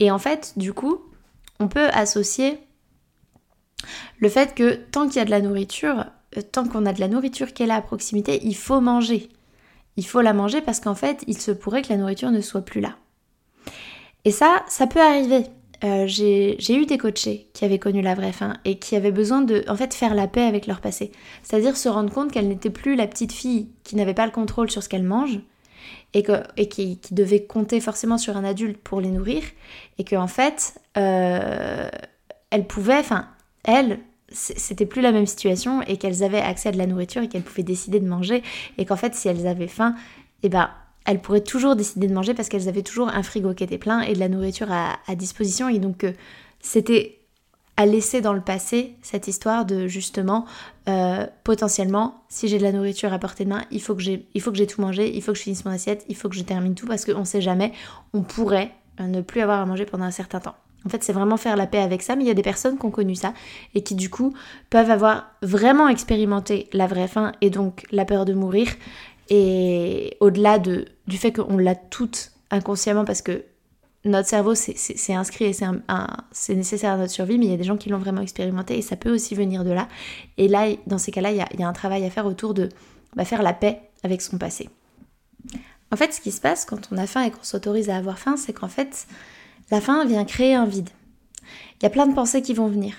Et 0.00 0.10
en 0.10 0.18
fait, 0.18 0.52
du 0.56 0.72
coup, 0.72 1.00
on 1.60 1.68
peut 1.68 1.88
associer 1.92 2.58
le 4.18 4.28
fait 4.28 4.54
que 4.54 4.74
tant 4.74 5.06
qu'il 5.06 5.16
y 5.16 5.20
a 5.20 5.24
de 5.24 5.30
la 5.30 5.40
nourriture, 5.40 6.04
tant 6.52 6.66
qu'on 6.66 6.86
a 6.86 6.92
de 6.92 7.00
la 7.00 7.08
nourriture 7.08 7.52
qui 7.52 7.62
est 7.62 7.66
là 7.66 7.76
à 7.76 7.82
proximité, 7.82 8.40
il 8.42 8.56
faut 8.56 8.80
manger. 8.80 9.28
Il 9.96 10.06
faut 10.06 10.20
la 10.20 10.32
manger 10.32 10.60
parce 10.60 10.80
qu'en 10.80 10.94
fait, 10.94 11.24
il 11.26 11.38
se 11.38 11.50
pourrait 11.50 11.82
que 11.82 11.88
la 11.88 11.96
nourriture 11.96 12.30
ne 12.30 12.40
soit 12.40 12.62
plus 12.62 12.80
là. 12.80 12.96
Et 14.24 14.30
ça, 14.30 14.64
ça 14.68 14.86
peut 14.86 15.00
arriver. 15.00 15.46
Euh, 15.84 16.06
j'ai 16.06 16.74
eu 16.74 16.86
des 16.86 16.98
coachés 16.98 17.48
qui 17.52 17.64
avaient 17.64 17.78
connu 17.78 18.00
la 18.00 18.14
vraie 18.14 18.32
faim 18.32 18.56
et 18.64 18.78
qui 18.78 18.96
avaient 18.96 19.12
besoin 19.12 19.42
de 19.42 19.64
en 19.68 19.76
fait 19.76 19.92
faire 19.92 20.14
la 20.14 20.26
paix 20.26 20.42
avec 20.42 20.66
leur 20.66 20.80
passé. 20.80 21.12
C'est-à-dire 21.42 21.76
se 21.76 21.88
rendre 21.88 22.12
compte 22.12 22.32
qu'elle 22.32 22.48
n'était 22.48 22.70
plus 22.70 22.96
la 22.96 23.06
petite 23.06 23.32
fille 23.32 23.68
qui 23.84 23.94
n'avait 23.96 24.14
pas 24.14 24.24
le 24.24 24.32
contrôle 24.32 24.70
sur 24.70 24.82
ce 24.82 24.88
qu'elle 24.88 25.02
mange 25.02 25.40
et, 26.14 26.22
que, 26.22 26.42
et 26.56 26.68
qui, 26.68 26.98
devait 27.10 27.44
compter 27.44 27.80
forcément 27.80 28.16
sur 28.16 28.36
un 28.36 28.44
adulte 28.44 28.78
pour 28.78 29.00
les 29.00 29.10
nourrir 29.10 29.42
et 29.98 30.04
qu'en 30.04 30.22
en 30.22 30.28
fait, 30.28 30.80
euh, 30.96 31.88
elle 32.50 32.66
pouvait, 32.66 32.98
enfin, 32.98 33.28
elle, 33.64 34.00
c'était 34.30 34.86
plus 34.86 35.02
la 35.02 35.12
même 35.12 35.26
situation 35.26 35.82
et 35.82 35.96
qu'elles 35.96 36.22
avaient 36.22 36.40
accès 36.40 36.70
à 36.70 36.72
de 36.72 36.78
la 36.78 36.86
nourriture 36.86 37.22
et 37.22 37.28
qu'elles 37.28 37.42
pouvaient 37.42 37.62
décider 37.62 38.00
de 38.00 38.08
manger 38.08 38.42
et 38.78 38.84
qu'en 38.84 38.96
fait 38.96 39.14
si 39.14 39.28
elles 39.28 39.46
avaient 39.46 39.68
faim, 39.68 39.94
eh 40.42 40.48
ben 40.48 40.70
elles 41.04 41.20
pourraient 41.20 41.42
toujours 41.42 41.76
décider 41.76 42.08
de 42.08 42.14
manger 42.14 42.34
parce 42.34 42.48
qu'elles 42.48 42.68
avaient 42.68 42.82
toujours 42.82 43.08
un 43.08 43.22
frigo 43.22 43.54
qui 43.54 43.64
était 43.64 43.78
plein 43.78 44.00
et 44.00 44.12
de 44.14 44.18
la 44.18 44.28
nourriture 44.28 44.68
à, 44.70 45.14
disposition 45.14 45.68
et 45.68 45.78
donc 45.78 46.04
euh, 46.04 46.12
c'était 46.60 47.20
à 47.76 47.86
laisser 47.86 48.20
dans 48.20 48.32
le 48.32 48.40
passé 48.40 48.94
cette 49.02 49.28
histoire 49.28 49.64
de 49.64 49.86
justement 49.86 50.46
euh, 50.88 51.26
potentiellement 51.44 52.24
si 52.28 52.48
j'ai 52.48 52.58
de 52.58 52.62
la 52.62 52.72
nourriture 52.72 53.12
à 53.12 53.18
portée 53.18 53.44
de 53.44 53.50
main 53.50 53.62
il 53.70 53.80
faut 53.80 53.94
que 53.94 54.02
j'ai 54.02 54.26
il 54.34 54.40
faut 54.40 54.50
que 54.50 54.56
j'ai 54.56 54.66
tout 54.66 54.80
mangé 54.80 55.14
il 55.14 55.22
faut 55.22 55.32
que 55.32 55.38
je 55.38 55.44
finisse 55.44 55.64
mon 55.64 55.70
assiette 55.70 56.04
il 56.08 56.16
faut 56.16 56.28
que 56.28 56.34
je 56.34 56.42
termine 56.42 56.74
tout 56.74 56.86
parce 56.86 57.04
qu'on 57.04 57.24
sait 57.24 57.40
jamais 57.40 57.72
on 58.12 58.22
pourrait 58.22 58.72
euh, 59.00 59.06
ne 59.06 59.20
plus 59.20 59.40
avoir 59.40 59.60
à 59.60 59.66
manger 59.66 59.84
pendant 59.84 60.04
un 60.04 60.10
certain 60.10 60.40
temps 60.40 60.56
en 60.86 60.88
fait, 60.88 61.02
c'est 61.02 61.12
vraiment 61.12 61.36
faire 61.36 61.56
la 61.56 61.66
paix 61.66 61.80
avec 61.80 62.00
ça, 62.00 62.14
mais 62.14 62.22
il 62.22 62.28
y 62.28 62.30
a 62.30 62.34
des 62.34 62.42
personnes 62.42 62.78
qui 62.78 62.86
ont 62.86 62.92
connu 62.92 63.16
ça 63.16 63.34
et 63.74 63.82
qui 63.82 63.96
du 63.96 64.08
coup 64.08 64.32
peuvent 64.70 64.90
avoir 64.90 65.32
vraiment 65.42 65.88
expérimenté 65.88 66.68
la 66.72 66.86
vraie 66.86 67.08
faim 67.08 67.32
et 67.40 67.50
donc 67.50 67.84
la 67.90 68.04
peur 68.04 68.24
de 68.24 68.32
mourir. 68.32 68.68
Et 69.28 70.16
au-delà 70.20 70.60
de, 70.60 70.84
du 71.08 71.18
fait 71.18 71.32
qu'on 71.32 71.58
l'a 71.58 71.74
toute 71.74 72.30
inconsciemment 72.52 73.04
parce 73.04 73.20
que 73.20 73.42
notre 74.04 74.28
cerveau 74.28 74.54
c'est 74.54 75.14
inscrit 75.14 75.46
et 75.46 75.52
c'est 76.30 76.54
nécessaire 76.54 76.92
à 76.92 76.96
notre 76.96 77.10
survie, 77.10 77.36
mais 77.36 77.46
il 77.46 77.50
y 77.50 77.54
a 77.54 77.58
des 77.58 77.64
gens 77.64 77.76
qui 77.76 77.88
l'ont 77.88 77.98
vraiment 77.98 78.20
expérimenté 78.20 78.78
et 78.78 78.82
ça 78.82 78.94
peut 78.94 79.12
aussi 79.12 79.34
venir 79.34 79.64
de 79.64 79.72
là. 79.72 79.88
Et 80.38 80.46
là, 80.46 80.68
dans 80.86 80.98
ces 80.98 81.10
cas-là, 81.10 81.32
il, 81.32 81.58
y 81.58 81.62
a 81.64 81.68
un 81.68 81.72
travail 81.72 82.04
à 82.04 82.10
faire 82.10 82.26
autour 82.26 82.54
de 82.54 82.68
bah, 83.16 83.24
faire 83.24 83.42
la 83.42 83.52
paix 83.52 83.80
avec 84.04 84.22
son 84.22 84.38
passé. 84.38 84.70
En 85.90 85.96
fait, 85.96 86.12
ce 86.12 86.20
qui 86.20 86.30
se 86.30 86.40
passe 86.40 86.64
quand 86.64 86.88
on 86.92 86.96
a 86.96 87.08
faim 87.08 87.24
et 87.24 87.32
qu'on 87.32 87.42
s'autorise 87.42 87.90
à 87.90 87.96
avoir 87.96 88.20
faim, 88.20 88.36
c'est 88.36 88.52
qu'en 88.52 88.68
fait, 88.68 89.08
la 89.70 89.80
faim 89.80 90.04
vient 90.04 90.24
créer 90.24 90.54
un 90.54 90.66
vide. 90.66 90.90
Il 91.80 91.84
y 91.84 91.86
a 91.86 91.90
plein 91.90 92.06
de 92.06 92.14
pensées 92.14 92.42
qui 92.42 92.54
vont 92.54 92.68
venir. 92.68 92.94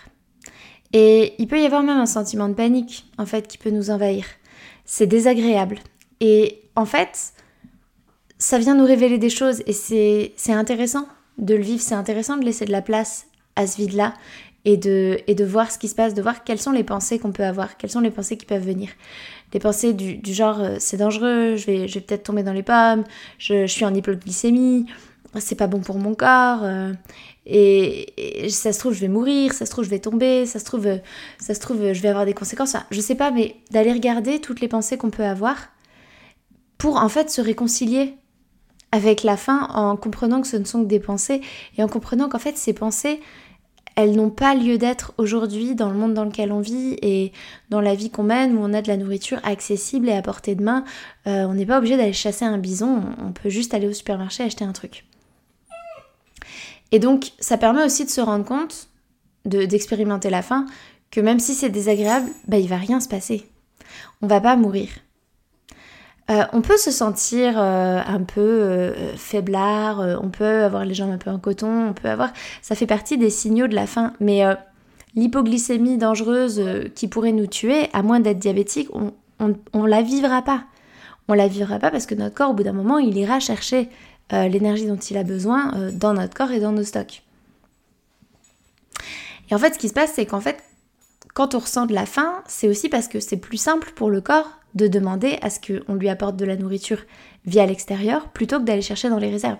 Et 0.94 1.34
il 1.40 1.48
peut 1.48 1.60
y 1.60 1.66
avoir 1.66 1.84
même 1.84 1.98
un 1.98 2.06
sentiment 2.06 2.48
de 2.48 2.54
panique, 2.54 3.06
en 3.18 3.26
fait, 3.26 3.48
qui 3.48 3.58
peut 3.58 3.72
nous 3.72 3.90
envahir. 3.90 4.26
C'est 4.86 5.08
désagréable. 5.08 5.80
Et 6.22 6.62
en 6.76 6.86
fait, 6.86 7.34
ça 8.38 8.58
vient 8.58 8.76
nous 8.76 8.86
révéler 8.86 9.18
des 9.18 9.30
choses 9.30 9.62
et 9.66 9.74
c'est 9.74 10.54
intéressant 10.54 11.08
de 11.38 11.56
le 11.56 11.62
vivre, 11.62 11.82
c'est 11.82 11.96
intéressant 11.96 12.38
de 12.38 12.46
laisser 12.46 12.66
de 12.66 12.72
la 12.72 12.82
place 12.82 13.28
à 13.56 13.68
ce 13.68 13.78
vide-là 13.78 14.14
et 14.66 14.78
de, 14.78 15.20
et 15.28 15.36
de 15.36 15.46
voir 15.46 15.72
ce 15.72 15.78
qui 15.78 15.88
se 15.88 15.96
passe, 15.96 16.14
de 16.14 16.22
voir 16.22 16.44
quelles 16.44 16.60
sont 16.60 16.72
les 16.72 16.84
pensées 16.84 17.20
qu'on 17.20 17.32
peut 17.32 17.46
avoir, 17.46 17.78
quelles 17.78 17.90
sont 17.90 18.02
les 18.02 18.12
pensées 18.12 18.38
qui 18.38 18.46
peuvent 18.46 18.66
venir. 18.66 18.90
Des 19.52 19.60
pensées 19.60 19.94
du, 19.94 20.22
genre 20.34 20.60
euh, 20.60 20.76
c'est 20.80 20.98
dangereux, 20.98 21.56
je 21.56 21.66
vais, 21.66 21.88
je 21.88 21.96
vais 21.96 22.02
peut-être 22.02 22.24
tomber 22.24 22.44
dans 22.44 22.54
les 22.54 22.64
pommes, 22.64 23.04
je, 23.38 23.66
suis 23.66 23.86
en 23.86 23.94
hypoglycémie, 23.94 24.86
c'est 25.36 25.55
pas 25.55 25.67
bon 25.67 25.79
pour 25.79 25.98
mon 25.98 26.15
corps, 26.15 26.62
euh, 26.63 26.93
et, 27.46 28.48
ça 28.50 28.74
se 28.74 28.79
trouve 28.79 28.93
je 28.93 29.01
vais 29.01 29.07
mourir, 29.07 29.53
ça 29.53 29.65
se 29.65 29.72
trouve 29.72 29.86
je 29.86 29.89
vais 29.89 30.00
tomber, 30.00 30.46
ça 30.46 30.60
se 30.60 30.65
trouve, 30.65 30.88
ça 31.39 31.53
se 31.53 31.60
trouve 31.60 31.93
je 31.93 32.01
vais 32.01 32.10
avoir 32.10 32.25
des 32.25 32.34
conséquences. 32.34 32.75
je 32.91 33.01
sais 33.01 33.15
pas, 33.15 33.31
mais 33.31 33.55
d'aller 33.72 33.93
regarder 33.93 34.39
toutes 34.39 34.62
les 34.62 34.67
pensées 34.67 34.98
qu'on 34.98 35.10
peut 35.10 35.25
avoir 35.25 35.57
pour 36.77 36.98
en 36.98 37.10
fait 37.10 37.29
se 37.29 37.41
réconcilier 37.41 38.15
avec 38.91 39.24
la 39.24 39.38
fin 39.38 39.67
en 39.74 39.98
comprenant 39.98 40.41
que 40.41 40.48
ce 40.48 40.57
ne 40.57 40.63
sont 40.63 40.84
que 40.84 40.88
des 40.88 41.00
pensées 41.00 41.41
et 41.77 41.84
en 41.84 41.88
comprenant 41.88 42.29
qu'en 42.29 42.39
fait 42.39 42.57
ces 42.57 42.74
pensées 42.74 43.19
elles 43.98 44.15
n'ont 44.15 44.29
pas 44.29 44.53
lieu 44.53 44.77
d'être 44.77 45.13
aujourd'hui 45.17 45.74
dans 45.74 45.89
le 45.89 45.98
monde 45.98 46.13
dans 46.13 46.24
lequel 46.24 46.51
on 46.51 46.60
vit 46.60 46.96
et 47.01 47.31
dans 47.72 47.81
la 47.81 47.96
vie 47.96 48.12
qu'on 48.12 48.22
mène 48.22 48.55
où 48.55 48.60
on 48.62 48.72
a 48.74 48.84
de 48.84 48.88
la 48.88 48.96
nourriture 48.96 49.39
accessible 49.43 50.07
et 50.07 50.13
à 50.13 50.22
portée 50.22 50.53
de 50.53 50.63
main. 50.63 50.86
Euh, 51.25 51.46
on 51.46 51.55
n'est 51.55 51.65
pas 51.65 51.79
obligé 51.79 51.98
d'aller 51.98 52.13
chasser 52.13 52.46
un 52.46 52.60
bison, 52.60 53.01
on 53.17 53.31
peut 53.31 53.50
juste 53.50 53.74
aller 53.74 53.88
au 53.88 53.93
supermarché 53.93 54.43
acheter 54.43 54.63
un 54.63 54.72
truc. 54.72 55.03
Et 56.91 57.00
donc 57.00 57.32
ça 57.39 57.58
permet 57.58 57.84
aussi 57.84 58.06
de 58.06 58.10
se 58.10 58.22
rendre 58.22 58.46
compte, 58.46 58.89
d'expérimenter 59.46 60.29
la 60.29 60.41
faim, 60.41 60.65
que 61.12 61.22
même 61.22 61.39
si 61.39 61.53
c'est 61.53 61.70
désagréable, 61.70 62.29
bah, 62.48 62.58
il 62.58 62.67
va 62.67 62.77
rien 62.77 63.00
se 63.00 63.08
passer. 63.08 63.48
On 64.22 64.27
va 64.27 64.41
pas 64.41 64.56
mourir. 64.56 64.89
Euh, 66.29 66.44
on 66.51 66.62
peut 66.62 66.75
se 66.75 66.91
sentir 66.91 67.53
euh, 67.58 68.01
un 68.06 68.22
peu 68.24 68.41
euh, 68.41 69.15
faiblard, 69.15 70.00
on 70.22 70.29
peut 70.29 70.63
avoir 70.63 70.84
les 70.84 70.94
jambes 70.94 71.12
un 71.12 71.17
peu 71.17 71.29
en 71.29 71.39
coton, 71.39 71.89
on 71.89 71.94
peut 71.94 72.10
avoir... 72.10 72.34
Ça 72.62 72.75
fait 72.75 72.86
partie 72.86 73.17
des 73.17 73.29
signaux 73.29 73.67
de 73.67 73.75
la 73.75 73.88
faim. 73.88 74.13
Mais 74.20 74.41
l'hypoglycémie 75.15 75.98
dangereuse 75.98 76.62
qui 76.96 77.08
pourrait 77.08 77.32
nous 77.32 77.48
tuer, 77.48 77.89
à 77.94 78.01
moins 78.03 78.20
d'être 78.20 78.39
diabétique, 78.39 78.89
on, 78.94 79.13
on, 79.74 79.86
la 79.86 80.01
vivra 80.01 80.41
pas. 80.41 80.65
On 81.29 81.34
la 81.34 81.48
vivra 81.48 81.79
pas 81.79 81.91
parce 81.91 82.06
que 82.06 82.15
notre 82.15 82.36
corps, 82.36 82.51
au 82.51 82.53
bout 82.53 82.63
d'un 82.63 82.74
moment, 82.74 82.98
il 82.98 83.17
ira 83.17 83.39
chercher 83.39 83.89
l'énergie 84.31 84.86
dont 84.86 84.98
il 84.98 85.17
a 85.17 85.24
besoin 85.24 85.91
dans 85.93 86.13
notre 86.13 86.34
corps 86.34 86.51
et 86.51 86.60
dans 86.60 86.72
nos 86.72 86.84
stocks. 86.84 87.24
Et 89.50 89.55
en 89.55 89.57
fait, 89.57 89.74
ce 89.74 89.79
qui 89.79 89.89
se 89.89 89.93
passe, 89.93 90.13
c'est 90.13 90.25
qu'en 90.25 90.41
fait, 90.41 90.62
quand 91.34 91.55
on 91.55 91.60
ressent 91.60 91.86
de 91.86 91.93
la 91.93 92.05
faim, 92.05 92.43
c'est 92.48 92.67
aussi 92.67 92.89
parce 92.89 93.07
que 93.07 93.19
c'est 93.19 93.38
plus 93.38 93.57
simple 93.57 93.91
pour 93.96 94.10
le 94.10 94.22
corps 94.22 94.50
de 94.75 94.88
demander 94.88 95.38
à 95.41 95.50
ce 95.50 95.60
qu'on 95.60 95.93
lui 95.96 96.10
apporte 96.10 96.36
de 96.36 96.46
la 96.46 96.55
nourriture 96.55 97.00
via 97.46 97.65
l'extérieur 97.65 98.29
plutôt 98.29 98.60
que 98.60 98.65
d'aller 98.65 98.81
chercher 98.81 99.10
dans 99.10 99.19
les 99.19 99.29
réserves. 99.29 99.60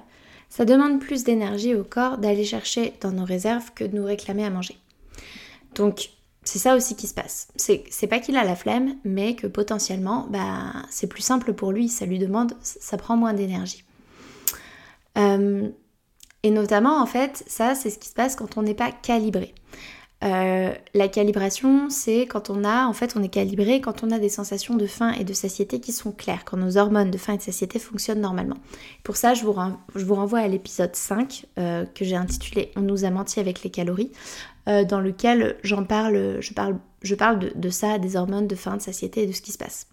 Ça 0.50 0.66
demande 0.66 1.00
plus 1.00 1.24
d'énergie 1.24 1.76
au 1.76 1.84
corps 1.84 2.18
d'aller 2.18 2.44
chercher 2.46 2.94
dans 3.02 3.12
nos 3.12 3.26
réserves 3.26 3.72
que 3.74 3.84
de 3.84 3.96
nous 3.96 4.06
réclamer 4.06 4.46
à 4.46 4.50
manger. 4.50 4.78
Donc 5.76 6.10
c'est 6.44 6.60
ça 6.60 6.76
aussi 6.76 6.96
qui 6.96 7.08
se 7.08 7.14
passe. 7.14 7.50
C'est 7.58 8.08
pas 8.08 8.20
qu'il 8.20 8.38
a 8.38 8.44
la 8.44 8.56
flemme, 8.56 8.96
mais 9.04 9.36
que 9.36 9.48
potentiellement, 9.48 10.28
bah, 10.30 10.74
c'est 10.90 11.08
plus 11.08 11.22
simple 11.22 11.54
pour 11.54 11.72
lui, 11.72 11.90
ça 11.90 12.06
lui 12.06 12.20
demande, 12.20 12.54
ça 12.62 12.98
prend 12.98 13.18
moins 13.18 13.34
d'énergie. 13.34 13.84
Euh, 15.18 15.70
et 16.44 16.52
notamment, 16.52 17.02
en 17.02 17.06
fait, 17.06 17.44
ça, 17.48 17.76
c'est 17.76 17.90
ce 17.90 18.00
qui 18.00 18.10
se 18.10 18.14
passe 18.14 18.36
quand 18.36 18.58
on 18.58 18.62
n'est 18.62 18.76
pas 18.76 18.92
calibré. 18.92 19.54
Euh, 20.24 20.74
la 20.96 21.08
calibration, 21.10 21.92
c'est 21.92 22.26
quand 22.26 22.50
on 22.50 22.64
a, 22.64 22.88
en 22.88 22.94
fait, 22.94 23.16
on 23.16 23.22
est 23.22 23.30
calibré 23.30 23.82
quand 23.82 24.04
on 24.04 24.10
a 24.10 24.18
des 24.18 24.30
sensations 24.30 24.76
de 24.76 24.88
faim 24.88 25.12
et 25.12 25.24
de 25.24 25.34
satiété 25.34 25.80
qui 25.80 25.92
sont 25.92 26.12
claires, 26.12 26.44
quand 26.44 26.58
nos 26.58 26.78
hormones 26.78 27.12
de 27.12 27.18
faim 27.20 27.34
et 27.34 27.38
de 27.38 27.44
satiété 27.44 27.78
fonctionnent 27.78 28.22
normalement. 28.22 28.58
Pour 29.04 29.16
ça, 29.16 29.36
je 29.36 29.44
vous, 29.44 29.54
renvoie 29.54 30.40
à 30.40 30.48
l'épisode 30.48 30.96
5 30.96 31.46
euh, 31.60 31.86
que 31.86 32.04
j'ai 32.04 32.16
intitulé 32.16 32.72
On 32.76 32.82
nous 32.82 33.06
a 33.06 33.12
menti 33.12 33.40
avec 33.40 33.64
les 33.64 33.70
calories, 33.70 34.12
dans 34.66 35.00
lequel 35.00 35.56
j'en 35.64 35.86
parle, 35.86 36.42
je 36.42 36.54
parle, 36.54 36.78
je 37.02 37.16
parle 37.16 37.40
de, 37.40 37.54
de, 37.56 37.70
ça, 37.70 38.00
des 38.00 38.18
hormones 38.18 38.48
de 38.48 38.56
faim, 38.56 38.76
de 38.76 38.82
satiété 38.82 39.24
et 39.24 39.28
de 39.28 39.32
ce 39.32 39.42
qui 39.42 39.54
se 39.54 39.58
passe. 39.58 39.88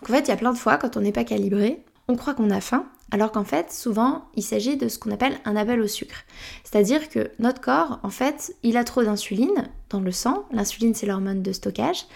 Donc 0.00 0.10
en 0.10 0.12
fait, 0.12 0.26
il 0.26 0.28
y 0.28 0.32
a 0.32 0.36
plein 0.36 0.52
de 0.52 0.58
fois, 0.58 0.76
quand 0.76 0.98
on 0.98 1.00
n'est 1.00 1.12
pas 1.12 1.24
calibré, 1.24 1.82
on 2.08 2.16
croit 2.16 2.34
qu'on 2.34 2.50
a 2.50 2.60
faim, 2.60 2.86
alors 3.14 3.30
qu'en 3.30 3.44
fait, 3.44 3.70
souvent, 3.72 4.24
il 4.34 4.42
s'agit 4.42 4.76
de 4.76 4.88
ce 4.88 4.98
qu'on 4.98 5.12
appelle 5.12 5.34
un 5.44 5.54
appel 5.54 5.80
au 5.80 5.86
sucre. 5.86 6.24
C'est-à-dire 6.64 7.08
que 7.08 7.30
notre 7.38 7.60
corps, 7.60 8.00
en 8.02 8.10
fait, 8.10 8.56
il 8.64 8.76
a 8.76 8.82
trop 8.82 9.04
d'insuline 9.04 9.70
dans 9.88 10.00
le 10.00 10.10
sang. 10.10 10.46
L'insuline, 10.50 10.96
c'est 10.96 11.06
l'hormone 11.06 11.40
de 11.40 11.52
stockage. 11.52 12.06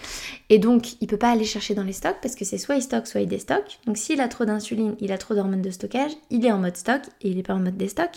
Et 0.49 0.59
donc, 0.59 0.95
il 0.95 1.05
ne 1.05 1.07
peut 1.07 1.17
pas 1.17 1.31
aller 1.31 1.45
chercher 1.45 1.77
dans 1.77 1.85
les 1.85 1.93
stocks 1.93 2.17
parce 2.21 2.35
que 2.35 2.45
c'est 2.45 2.59
soit 2.59 2.75
il 2.75 2.83
stocke, 2.83 3.07
soit 3.07 3.21
il 3.21 3.29
déstocke. 3.29 3.79
Donc, 3.87 3.97
s'il 3.97 4.21
a 4.21 4.27
trop 4.27 4.45
d'insuline, 4.45 4.97
il 4.99 5.13
a 5.13 5.19
trop 5.19 5.37
d'hormones 5.37 5.63
de 5.63 5.71
stockage, 5.71 6.11
il 6.31 6.45
est 6.45 6.51
en 6.51 6.59
mode 6.59 6.77
stock 6.77 7.03
et 7.21 7.29
il 7.29 7.37
n'est 7.37 7.45
pas 7.45 7.55
en 7.55 7.61
mode 7.61 7.77
déstock. 7.77 8.11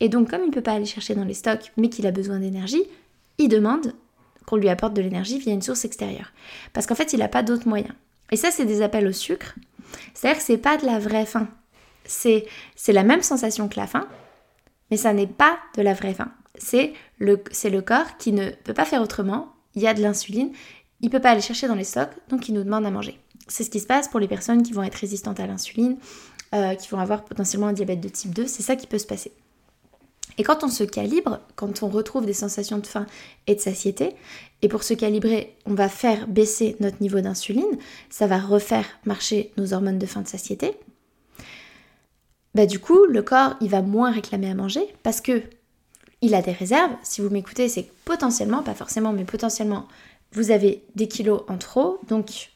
Et 0.00 0.08
donc, 0.08 0.28
comme 0.28 0.42
il 0.42 0.48
ne 0.48 0.52
peut 0.52 0.60
pas 0.60 0.72
aller 0.72 0.86
chercher 0.86 1.14
dans 1.14 1.22
les 1.22 1.34
stocks, 1.34 1.70
mais 1.76 1.88
qu'il 1.88 2.04
a 2.04 2.10
besoin 2.10 2.40
d'énergie, 2.40 2.82
il 3.38 3.48
demande 3.48 3.92
qu'on 4.44 4.56
lui 4.56 4.70
apporte 4.70 4.94
de 4.94 5.02
l'énergie 5.02 5.38
via 5.38 5.52
une 5.52 5.62
source 5.62 5.84
extérieure. 5.84 6.32
Parce 6.72 6.88
qu'en 6.88 6.96
fait, 6.96 7.12
il 7.12 7.20
n'a 7.20 7.28
pas 7.28 7.44
d'autre 7.44 7.68
moyen. 7.68 7.94
Et 8.32 8.36
ça, 8.36 8.50
c'est 8.50 8.64
des 8.64 8.82
appels 8.82 9.06
au 9.06 9.12
sucre. 9.12 9.54
C'est-à-dire 10.14 10.38
que 10.38 10.44
c'est 10.44 10.58
pas 10.58 10.78
de 10.78 10.84
la 10.84 10.98
vraie 10.98 11.26
faim 11.26 11.46
c'est 12.04 12.46
la 12.88 13.02
même 13.02 13.22
sensation 13.22 13.68
que 13.68 13.78
la 13.78 13.86
faim, 13.86 14.06
mais 14.90 14.96
ça 14.96 15.12
n'est 15.12 15.26
pas 15.26 15.58
de 15.76 15.82
la 15.82 15.94
vraie 15.94 16.14
faim. 16.14 16.32
C'est 16.56 16.92
le, 17.18 17.42
le 17.64 17.80
corps 17.80 18.16
qui 18.18 18.32
ne 18.32 18.50
peut 18.50 18.74
pas 18.74 18.84
faire 18.84 19.02
autrement, 19.02 19.52
il 19.74 19.82
y 19.82 19.86
a 19.86 19.94
de 19.94 20.02
l'insuline, 20.02 20.52
il 21.00 21.06
ne 21.06 21.10
peut 21.10 21.20
pas 21.20 21.30
aller 21.30 21.40
chercher 21.40 21.66
dans 21.66 21.74
les 21.74 21.84
stocks, 21.84 22.12
donc 22.28 22.48
il 22.48 22.54
nous 22.54 22.64
demande 22.64 22.86
à 22.86 22.90
manger. 22.90 23.18
C'est 23.48 23.64
ce 23.64 23.70
qui 23.70 23.80
se 23.80 23.86
passe 23.86 24.08
pour 24.08 24.20
les 24.20 24.28
personnes 24.28 24.62
qui 24.62 24.72
vont 24.72 24.82
être 24.82 24.94
résistantes 24.94 25.40
à 25.40 25.46
l'insuline, 25.46 25.98
euh, 26.54 26.74
qui 26.74 26.88
vont 26.88 26.98
avoir 26.98 27.24
potentiellement 27.24 27.66
un 27.66 27.72
diabète 27.72 28.00
de 28.00 28.08
type 28.08 28.32
2, 28.32 28.46
c'est 28.46 28.62
ça 28.62 28.76
qui 28.76 28.86
peut 28.86 28.98
se 28.98 29.06
passer. 29.06 29.32
Et 30.38 30.42
quand 30.42 30.64
on 30.64 30.68
se 30.68 30.84
calibre, 30.84 31.40
quand 31.54 31.82
on 31.82 31.88
retrouve 31.88 32.26
des 32.26 32.32
sensations 32.32 32.78
de 32.78 32.86
faim 32.86 33.06
et 33.46 33.54
de 33.54 33.60
satiété, 33.60 34.14
et 34.62 34.68
pour 34.68 34.82
se 34.82 34.94
calibrer, 34.94 35.56
on 35.66 35.74
va 35.74 35.88
faire 35.88 36.26
baisser 36.26 36.76
notre 36.80 37.00
niveau 37.00 37.20
d'insuline, 37.20 37.78
ça 38.10 38.26
va 38.26 38.38
refaire 38.38 38.86
marcher 39.04 39.52
nos 39.56 39.74
hormones 39.74 39.98
de 39.98 40.06
faim 40.06 40.22
de 40.22 40.28
satiété, 40.28 40.76
bah 42.54 42.66
du 42.66 42.78
coup, 42.78 43.04
le 43.06 43.22
corps, 43.22 43.56
il 43.60 43.68
va 43.68 43.82
moins 43.82 44.12
réclamer 44.12 44.50
à 44.50 44.54
manger 44.54 44.86
parce 45.02 45.20
que 45.20 45.42
il 46.22 46.34
a 46.34 46.42
des 46.42 46.52
réserves. 46.52 46.92
Si 47.02 47.20
vous 47.20 47.28
m'écoutez, 47.28 47.68
c'est 47.68 47.90
potentiellement, 48.04 48.62
pas 48.62 48.74
forcément, 48.74 49.12
mais 49.12 49.24
potentiellement, 49.24 49.86
vous 50.32 50.50
avez 50.50 50.84
des 50.94 51.08
kilos 51.08 51.42
en 51.48 51.58
trop, 51.58 52.00
donc 52.08 52.50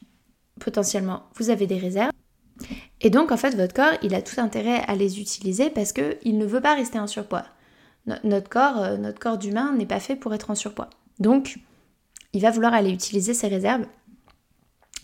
potentiellement, 0.59 1.23
vous 1.35 1.49
avez 1.49 1.67
des 1.67 1.77
réserves. 1.77 2.11
Et 3.01 3.09
donc, 3.09 3.31
en 3.31 3.37
fait, 3.37 3.55
votre 3.55 3.73
corps, 3.73 3.93
il 4.01 4.15
a 4.15 4.21
tout 4.21 4.39
intérêt 4.41 4.83
à 4.87 4.95
les 4.95 5.21
utiliser 5.21 5.69
parce 5.69 5.93
qu'il 5.93 6.37
ne 6.37 6.45
veut 6.45 6.61
pas 6.61 6.75
rester 6.75 6.99
en 6.99 7.07
surpoids. 7.07 7.45
notre 8.23 8.49
corps, 8.49 8.79
euh, 8.79 8.97
notre 8.97 9.19
corps 9.19 9.37
d'humain 9.37 9.73
n'est 9.77 9.85
pas 9.85 9.99
fait 9.99 10.15
pour 10.15 10.33
être 10.33 10.49
en 10.49 10.55
surpoids. 10.55 10.89
Donc, 11.19 11.59
il 12.33 12.41
va 12.41 12.51
vouloir 12.51 12.73
aller 12.73 12.91
utiliser 12.91 13.33
ses 13.33 13.47
réserves 13.47 13.85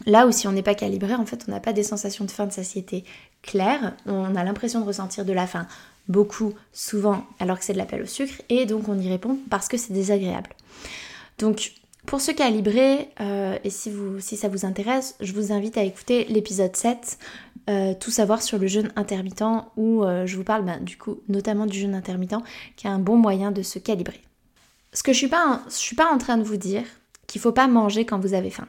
Là 0.06 0.28
où 0.28 0.32
si 0.32 0.48
on 0.48 0.52
n'est 0.52 0.62
pas 0.62 0.76
calibré, 0.76 1.16
en 1.16 1.26
fait, 1.26 1.46
on 1.48 1.52
n'a 1.52 1.60
pas 1.60 1.74
des 1.74 1.84
sensations 1.84 2.26
de 2.26 2.32
faim, 2.32 2.48
de 2.48 2.52
satiété 2.52 3.06
claires. 3.46 3.94
On 4.06 4.36
a 4.36 4.44
l'impression 4.44 4.82
de 4.82 4.86
ressentir 4.86 5.26
de 5.26 5.34
la 5.34 5.48
faim 5.48 5.68
beaucoup, 6.08 6.54
souvent, 6.72 7.26
alors 7.40 7.58
que 7.58 7.66
c'est 7.66 7.74
de 7.74 7.78
l'appel 7.78 8.04
au 8.04 8.06
sucre. 8.06 8.42
Et 8.50 8.66
donc 8.66 8.88
on 8.90 9.00
y 9.00 9.10
répond 9.10 9.38
parce 9.50 9.68
que 9.68 9.78
c'est 9.78 9.94
désagréable. 9.94 10.52
Donc 11.40 11.74
pour 12.06 12.22
se 12.22 12.32
calibrer, 12.32 13.10
euh, 13.20 13.58
et 13.64 13.70
si, 13.70 13.92
ça 14.38 14.48
vous 14.48 14.66
intéresse, 14.66 15.16
je 15.22 15.34
vous 15.34 15.52
invite 15.52 15.78
à 15.78 15.84
écouter 15.84 16.26
l'épisode 16.26 16.76
7, 16.76 17.18
euh, 17.68 17.94
Tout 18.00 18.12
savoir 18.12 18.44
sur 18.44 18.60
le 18.60 18.68
jeûne 18.68 18.92
intermittent, 18.96 19.44
où 19.76 20.04
euh, 20.04 20.28
je 20.28 20.38
vous 20.38 20.44
parle 20.44 20.64
ben, 20.64 20.80
du 20.82 20.98
coup 20.98 21.22
notamment 21.30 21.66
du 21.66 21.80
jeûne 21.80 21.96
intermittent, 21.96 22.44
qui 22.76 22.86
est 22.86 22.92
un 22.92 23.00
bon 23.00 23.18
moyen 23.18 23.52
de 23.52 23.64
se 23.64 23.80
calibrer. 23.80 24.22
Ce 24.94 25.02
que 25.02 25.14
je 25.14 25.18
suis 25.18 25.32
suis 25.70 25.96
pas 25.96 26.12
en 26.12 26.18
train 26.20 26.38
de 26.38 26.44
vous 26.44 26.58
dire 26.58 26.84
qu'il 27.28 27.42
faut 27.42 27.52
pas 27.52 27.68
manger 27.68 28.06
quand 28.06 28.20
vous 28.20 28.36
avez 28.36 28.52
faim. 28.52 28.68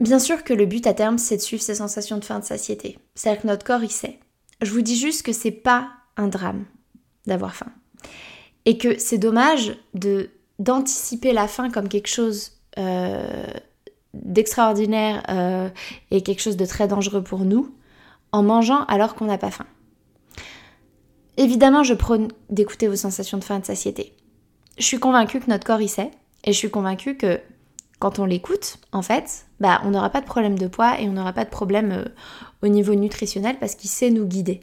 Bien 0.00 0.18
sûr 0.18 0.44
que 0.44 0.54
le 0.54 0.64
but 0.64 0.86
à 0.86 0.94
terme, 0.94 1.18
c'est 1.18 1.36
de 1.36 1.42
suivre 1.42 1.62
ces 1.62 1.76
sensations 1.76 2.16
de 2.16 2.24
faim 2.24 2.38
de 2.38 2.44
satiété. 2.44 2.98
C'est-à-dire 3.14 3.42
que 3.42 3.46
notre 3.46 3.66
corps, 3.66 3.84
il 3.84 3.90
sait. 3.90 4.18
Je 4.62 4.72
vous 4.72 4.80
dis 4.80 4.96
juste 4.96 5.22
que 5.22 5.32
c'est 5.32 5.50
pas 5.50 5.90
un 6.16 6.28
drame 6.28 6.64
d'avoir 7.26 7.54
faim. 7.54 7.70
Et 8.64 8.78
que 8.78 8.98
c'est 8.98 9.18
dommage 9.18 9.76
de 9.94 10.30
d'anticiper 10.58 11.32
la 11.32 11.48
faim 11.48 11.70
comme 11.70 11.88
quelque 11.88 12.06
chose 12.06 12.52
euh, 12.78 13.46
d'extraordinaire 14.12 15.22
euh, 15.30 15.70
et 16.10 16.22
quelque 16.22 16.42
chose 16.42 16.58
de 16.58 16.66
très 16.66 16.86
dangereux 16.86 17.22
pour 17.22 17.40
nous 17.46 17.74
en 18.32 18.42
mangeant 18.42 18.84
alors 18.84 19.14
qu'on 19.14 19.24
n'a 19.24 19.38
pas 19.38 19.50
faim. 19.50 19.64
Évidemment, 21.38 21.82
je 21.82 21.94
prône 21.94 22.28
d'écouter 22.50 22.88
vos 22.88 22.96
sensations 22.96 23.38
de 23.38 23.44
faim 23.44 23.56
et 23.56 23.60
de 23.60 23.66
satiété. 23.66 24.12
Je 24.76 24.84
suis 24.84 24.98
convaincue 24.98 25.40
que 25.40 25.48
notre 25.48 25.64
corps 25.64 25.80
y 25.80 25.88
sait 25.88 26.10
et 26.44 26.52
je 26.52 26.58
suis 26.58 26.70
convaincue 26.70 27.16
que 27.16 27.40
quand 28.00 28.18
on 28.18 28.24
l'écoute, 28.24 28.78
en 28.92 29.02
fait, 29.02 29.46
bah, 29.60 29.80
on 29.84 29.90
n'aura 29.90 30.10
pas 30.10 30.22
de 30.22 30.26
problème 30.26 30.58
de 30.58 30.66
poids 30.66 30.98
et 31.00 31.08
on 31.08 31.12
n'aura 31.12 31.34
pas 31.34 31.44
de 31.44 31.50
problème 31.50 31.92
euh, 31.92 32.04
au 32.62 32.68
niveau 32.68 32.94
nutritionnel 32.94 33.58
parce 33.60 33.76
qu'il 33.76 33.90
sait 33.90 34.10
nous 34.10 34.26
guider. 34.26 34.60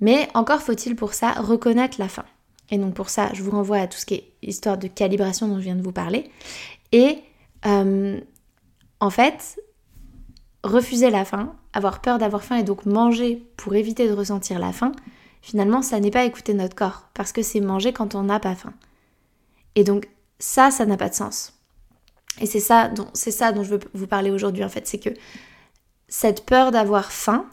Mais 0.00 0.28
encore 0.34 0.62
faut-il 0.62 0.96
pour 0.96 1.12
ça 1.12 1.32
reconnaître 1.32 1.96
la 1.98 2.08
faim. 2.08 2.24
Et 2.70 2.78
donc 2.78 2.94
pour 2.94 3.10
ça, 3.10 3.30
je 3.34 3.42
vous 3.42 3.50
renvoie 3.50 3.78
à 3.78 3.86
tout 3.88 3.98
ce 3.98 4.06
qui 4.06 4.14
est 4.14 4.32
histoire 4.42 4.78
de 4.78 4.86
calibration 4.86 5.48
dont 5.48 5.56
je 5.56 5.64
viens 5.64 5.74
de 5.74 5.82
vous 5.82 5.92
parler. 5.92 6.30
Et 6.92 7.18
euh, 7.66 8.20
en 9.00 9.10
fait, 9.10 9.60
refuser 10.62 11.10
la 11.10 11.24
faim, 11.24 11.54
avoir 11.72 12.00
peur 12.00 12.18
d'avoir 12.18 12.44
faim 12.44 12.56
et 12.56 12.62
donc 12.62 12.86
manger 12.86 13.44
pour 13.56 13.74
éviter 13.74 14.08
de 14.08 14.14
ressentir 14.14 14.60
la 14.60 14.72
faim, 14.72 14.92
finalement, 15.40 15.82
ça 15.82 15.98
n'est 15.98 16.12
pas 16.12 16.24
écouter 16.24 16.54
notre 16.54 16.76
corps 16.76 17.08
parce 17.12 17.32
que 17.32 17.42
c'est 17.42 17.60
manger 17.60 17.92
quand 17.92 18.14
on 18.14 18.22
n'a 18.22 18.38
pas 18.38 18.54
faim. 18.54 18.72
Et 19.74 19.82
donc 19.82 20.08
ça, 20.38 20.70
ça 20.70 20.86
n'a 20.86 20.96
pas 20.96 21.08
de 21.08 21.14
sens. 21.14 21.61
Et 22.40 22.46
c'est 22.46 22.60
ça, 22.60 22.88
dont, 22.88 23.08
ça 23.14 23.52
dont 23.52 23.62
je 23.62 23.70
veux 23.70 23.80
vous 23.94 24.06
parler 24.06 24.30
aujourd'hui 24.30 24.64
en 24.64 24.68
fait, 24.68 24.86
c'est 24.86 24.98
que 24.98 25.10
cette 26.08 26.44
peur 26.44 26.70
d'avoir 26.70 27.12
faim, 27.12 27.46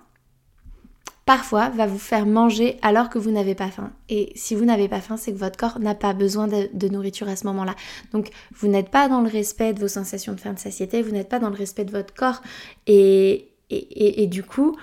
parfois 1.25 1.69
va 1.69 1.86
vous 1.86 2.00
faire 2.00 2.25
manger 2.25 2.79
alors 2.81 3.09
que 3.09 3.19
vous 3.19 3.29
n'avez 3.29 3.53
pas 3.53 3.69
faim. 3.69 3.91
Et 4.09 4.31
si 4.36 4.55
vous 4.55 4.65
n'avez 4.65 4.88
pas 4.88 5.00
faim, 5.00 5.15
c'est 5.15 5.31
que 5.31 5.38
votre 5.38 5.57
corps 5.57 5.79
n'a 5.79 5.93
pas 5.93 6.13
besoin 6.13 6.48
de, 6.48 6.88
nourriture 6.88 7.29
à 7.29 7.36
ce 7.36 7.45
moment-là. 7.45 7.75
Donc 8.13 8.31
vous 8.55 8.67
n'êtes 8.67 8.89
pas 8.89 9.07
dans 9.07 9.21
le 9.21 9.29
respect 9.29 9.74
de 9.74 9.79
vos 9.79 9.88
sensations 9.88 10.33
de 10.33 10.39
faim, 10.39 10.53
de 10.53 10.59
satiété, 10.59 11.03
vous 11.03 11.12
n'êtes 11.12 11.29
pas 11.29 11.38
dans 11.38 11.50
le 11.50 11.55
respect 11.55 11.86
de 11.86 11.91
votre 11.91 12.15
corps. 12.15 12.41
Et, 12.88 13.51
et, 13.69 14.25
du 14.25 14.41
coup, 14.41 14.75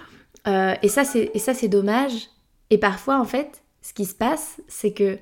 euh, 0.46 0.74
et 0.82 0.88
ça 0.88 1.04
c'est 1.04 1.68
dommage. 1.68 2.28
Et 2.70 2.78
parfois 2.78 3.20
en 3.20 3.24
fait, 3.24 3.64
ce 3.82 3.92
qui 3.92 4.04
se 4.04 4.14
passe, 4.14 4.60
c'est 4.68 4.92
que 4.92 5.18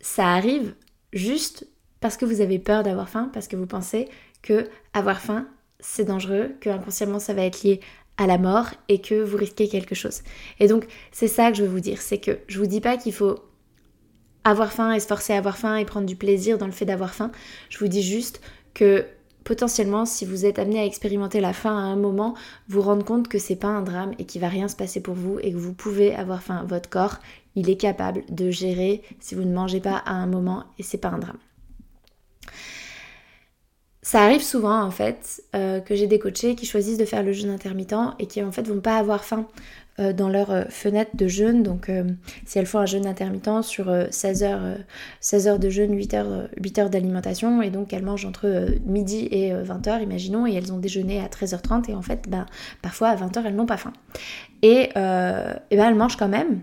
ça 0.00 0.28
arrive 0.28 0.74
juste 1.14 1.66
parce 2.00 2.16
que 2.16 2.24
vous 2.24 2.40
avez 2.40 2.58
peur 2.58 2.82
d'avoir 2.82 3.08
faim, 3.08 3.30
parce 3.32 3.48
que 3.48 3.56
vous 3.56 3.66
pensez 3.66 4.08
que 4.42 4.68
avoir 4.92 5.20
faim 5.20 5.46
c'est 5.80 6.04
dangereux, 6.04 6.54
que 6.60 6.70
inconsciemment 6.70 7.18
ça 7.18 7.34
va 7.34 7.42
être 7.42 7.62
lié 7.62 7.80
à 8.16 8.26
la 8.26 8.38
mort 8.38 8.66
et 8.88 9.00
que 9.00 9.22
vous 9.22 9.36
risquez 9.36 9.68
quelque 9.68 9.94
chose. 9.94 10.22
Et 10.58 10.66
donc, 10.66 10.86
c'est 11.12 11.28
ça 11.28 11.50
que 11.50 11.56
je 11.56 11.62
veux 11.62 11.68
vous 11.68 11.80
dire, 11.80 12.00
c'est 12.00 12.18
que 12.18 12.38
je 12.48 12.58
vous 12.58 12.66
dis 12.66 12.80
pas 12.80 12.96
qu'il 12.96 13.12
faut 13.12 13.36
avoir 14.44 14.72
faim 14.72 14.92
et 14.92 15.00
se 15.00 15.06
forcer 15.06 15.34
à 15.34 15.38
avoir 15.38 15.56
faim 15.56 15.76
et 15.76 15.84
prendre 15.84 16.06
du 16.06 16.16
plaisir 16.16 16.58
dans 16.58 16.66
le 16.66 16.72
fait 16.72 16.84
d'avoir 16.84 17.14
faim. 17.14 17.30
Je 17.68 17.78
vous 17.78 17.88
dis 17.88 18.02
juste 18.02 18.40
que 18.74 19.06
potentiellement, 19.44 20.04
si 20.04 20.24
vous 20.24 20.46
êtes 20.46 20.58
amené 20.58 20.80
à 20.80 20.84
expérimenter 20.84 21.40
la 21.40 21.52
faim 21.52 21.76
à 21.76 21.82
un 21.82 21.96
moment, 21.96 22.34
vous 22.68 22.82
rendre 22.82 23.04
compte 23.04 23.28
que 23.28 23.38
c'est 23.38 23.56
pas 23.56 23.68
un 23.68 23.82
drame 23.82 24.14
et 24.18 24.24
qu'il 24.24 24.40
va 24.40 24.48
rien 24.48 24.68
se 24.68 24.76
passer 24.76 25.00
pour 25.00 25.14
vous 25.14 25.38
et 25.40 25.52
que 25.52 25.56
vous 25.56 25.74
pouvez 25.74 26.14
avoir 26.14 26.42
faim. 26.42 26.64
Votre 26.68 26.90
corps, 26.90 27.18
il 27.54 27.70
est 27.70 27.76
capable 27.76 28.24
de 28.30 28.50
gérer 28.50 29.02
si 29.20 29.36
vous 29.36 29.44
ne 29.44 29.54
mangez 29.54 29.80
pas 29.80 29.96
à 29.96 30.12
un 30.12 30.26
moment 30.26 30.64
et 30.78 30.82
c'est 30.82 30.98
pas 30.98 31.08
un 31.08 31.18
drame. 31.18 31.38
Ça 34.10 34.22
arrive 34.22 34.42
souvent 34.42 34.80
en 34.80 34.90
fait 34.90 35.42
euh, 35.54 35.80
que 35.80 35.94
j'ai 35.94 36.06
des 36.06 36.18
coachés 36.18 36.54
qui 36.54 36.64
choisissent 36.64 36.96
de 36.96 37.04
faire 37.04 37.22
le 37.22 37.34
jeûne 37.34 37.50
intermittent 37.50 38.14
et 38.18 38.26
qui 38.26 38.42
en 38.42 38.52
fait 38.52 38.66
vont 38.66 38.80
pas 38.80 38.96
avoir 38.96 39.22
faim 39.22 39.46
euh, 39.98 40.14
dans 40.14 40.30
leur 40.30 40.50
euh, 40.50 40.62
fenêtre 40.70 41.10
de 41.14 41.28
jeûne. 41.28 41.62
Donc 41.62 41.90
si 42.46 42.58
elles 42.58 42.64
font 42.64 42.78
un 42.78 42.86
jeûne 42.86 43.06
intermittent 43.06 43.64
sur 43.64 43.94
16 44.10 44.42
heures, 44.44 44.78
16 45.20 45.48
heures 45.48 45.58
de 45.58 45.68
jeûne, 45.68 45.94
8 45.94 46.14
heures, 46.14 46.48
8 46.56 46.78
heures 46.78 46.88
d'alimentation 46.88 47.60
et 47.60 47.68
donc 47.68 47.92
elles 47.92 48.02
mangent 48.02 48.24
entre 48.24 48.68
midi 48.86 49.28
et 49.30 49.52
20h 49.52 50.02
imaginons 50.02 50.46
et 50.46 50.54
elles 50.54 50.72
ont 50.72 50.78
déjeuné 50.78 51.20
à 51.20 51.26
13h30 51.26 51.90
et 51.90 51.94
en 51.94 52.00
fait 52.00 52.30
ben, 52.30 52.46
parfois 52.80 53.08
à 53.08 53.16
20h 53.16 53.42
elles 53.44 53.56
n'ont 53.56 53.66
pas 53.66 53.76
faim. 53.76 53.92
Et, 54.62 54.84
et 54.84 54.94
ben, 54.94 55.60
elles 55.70 55.94
mangent 55.94 56.16
quand 56.16 56.28
même 56.28 56.62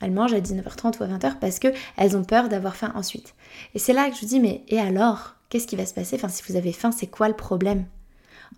elles 0.00 0.12
mangent 0.12 0.32
à 0.32 0.40
19h30 0.40 0.98
ou 0.98 1.04
à 1.04 1.06
20h 1.06 1.38
parce 1.40 1.58
qu'elles 1.58 2.16
ont 2.16 2.24
peur 2.24 2.48
d'avoir 2.48 2.76
faim 2.76 2.92
ensuite. 2.94 3.34
Et 3.74 3.78
c'est 3.78 3.92
là 3.92 4.08
que 4.08 4.16
je 4.16 4.20
vous 4.20 4.26
dis, 4.26 4.40
mais 4.40 4.62
et 4.68 4.80
alors? 4.80 5.34
Qu'est-ce 5.50 5.66
qui 5.66 5.76
va 5.76 5.84
se 5.84 5.94
passer? 5.94 6.16
Enfin, 6.16 6.28
si 6.28 6.44
vous 6.48 6.56
avez 6.56 6.72
faim, 6.72 6.92
c'est 6.92 7.08
quoi 7.08 7.28
le 7.28 7.34
problème? 7.34 7.84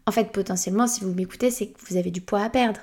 En 0.06 0.12
fait, 0.12 0.30
potentiellement, 0.30 0.86
si 0.86 1.02
vous 1.02 1.12
m'écoutez, 1.12 1.50
c'est 1.50 1.68
que 1.68 1.78
vous 1.88 1.96
avez 1.96 2.10
du 2.10 2.20
poids 2.20 2.42
à 2.42 2.50
perdre. 2.50 2.80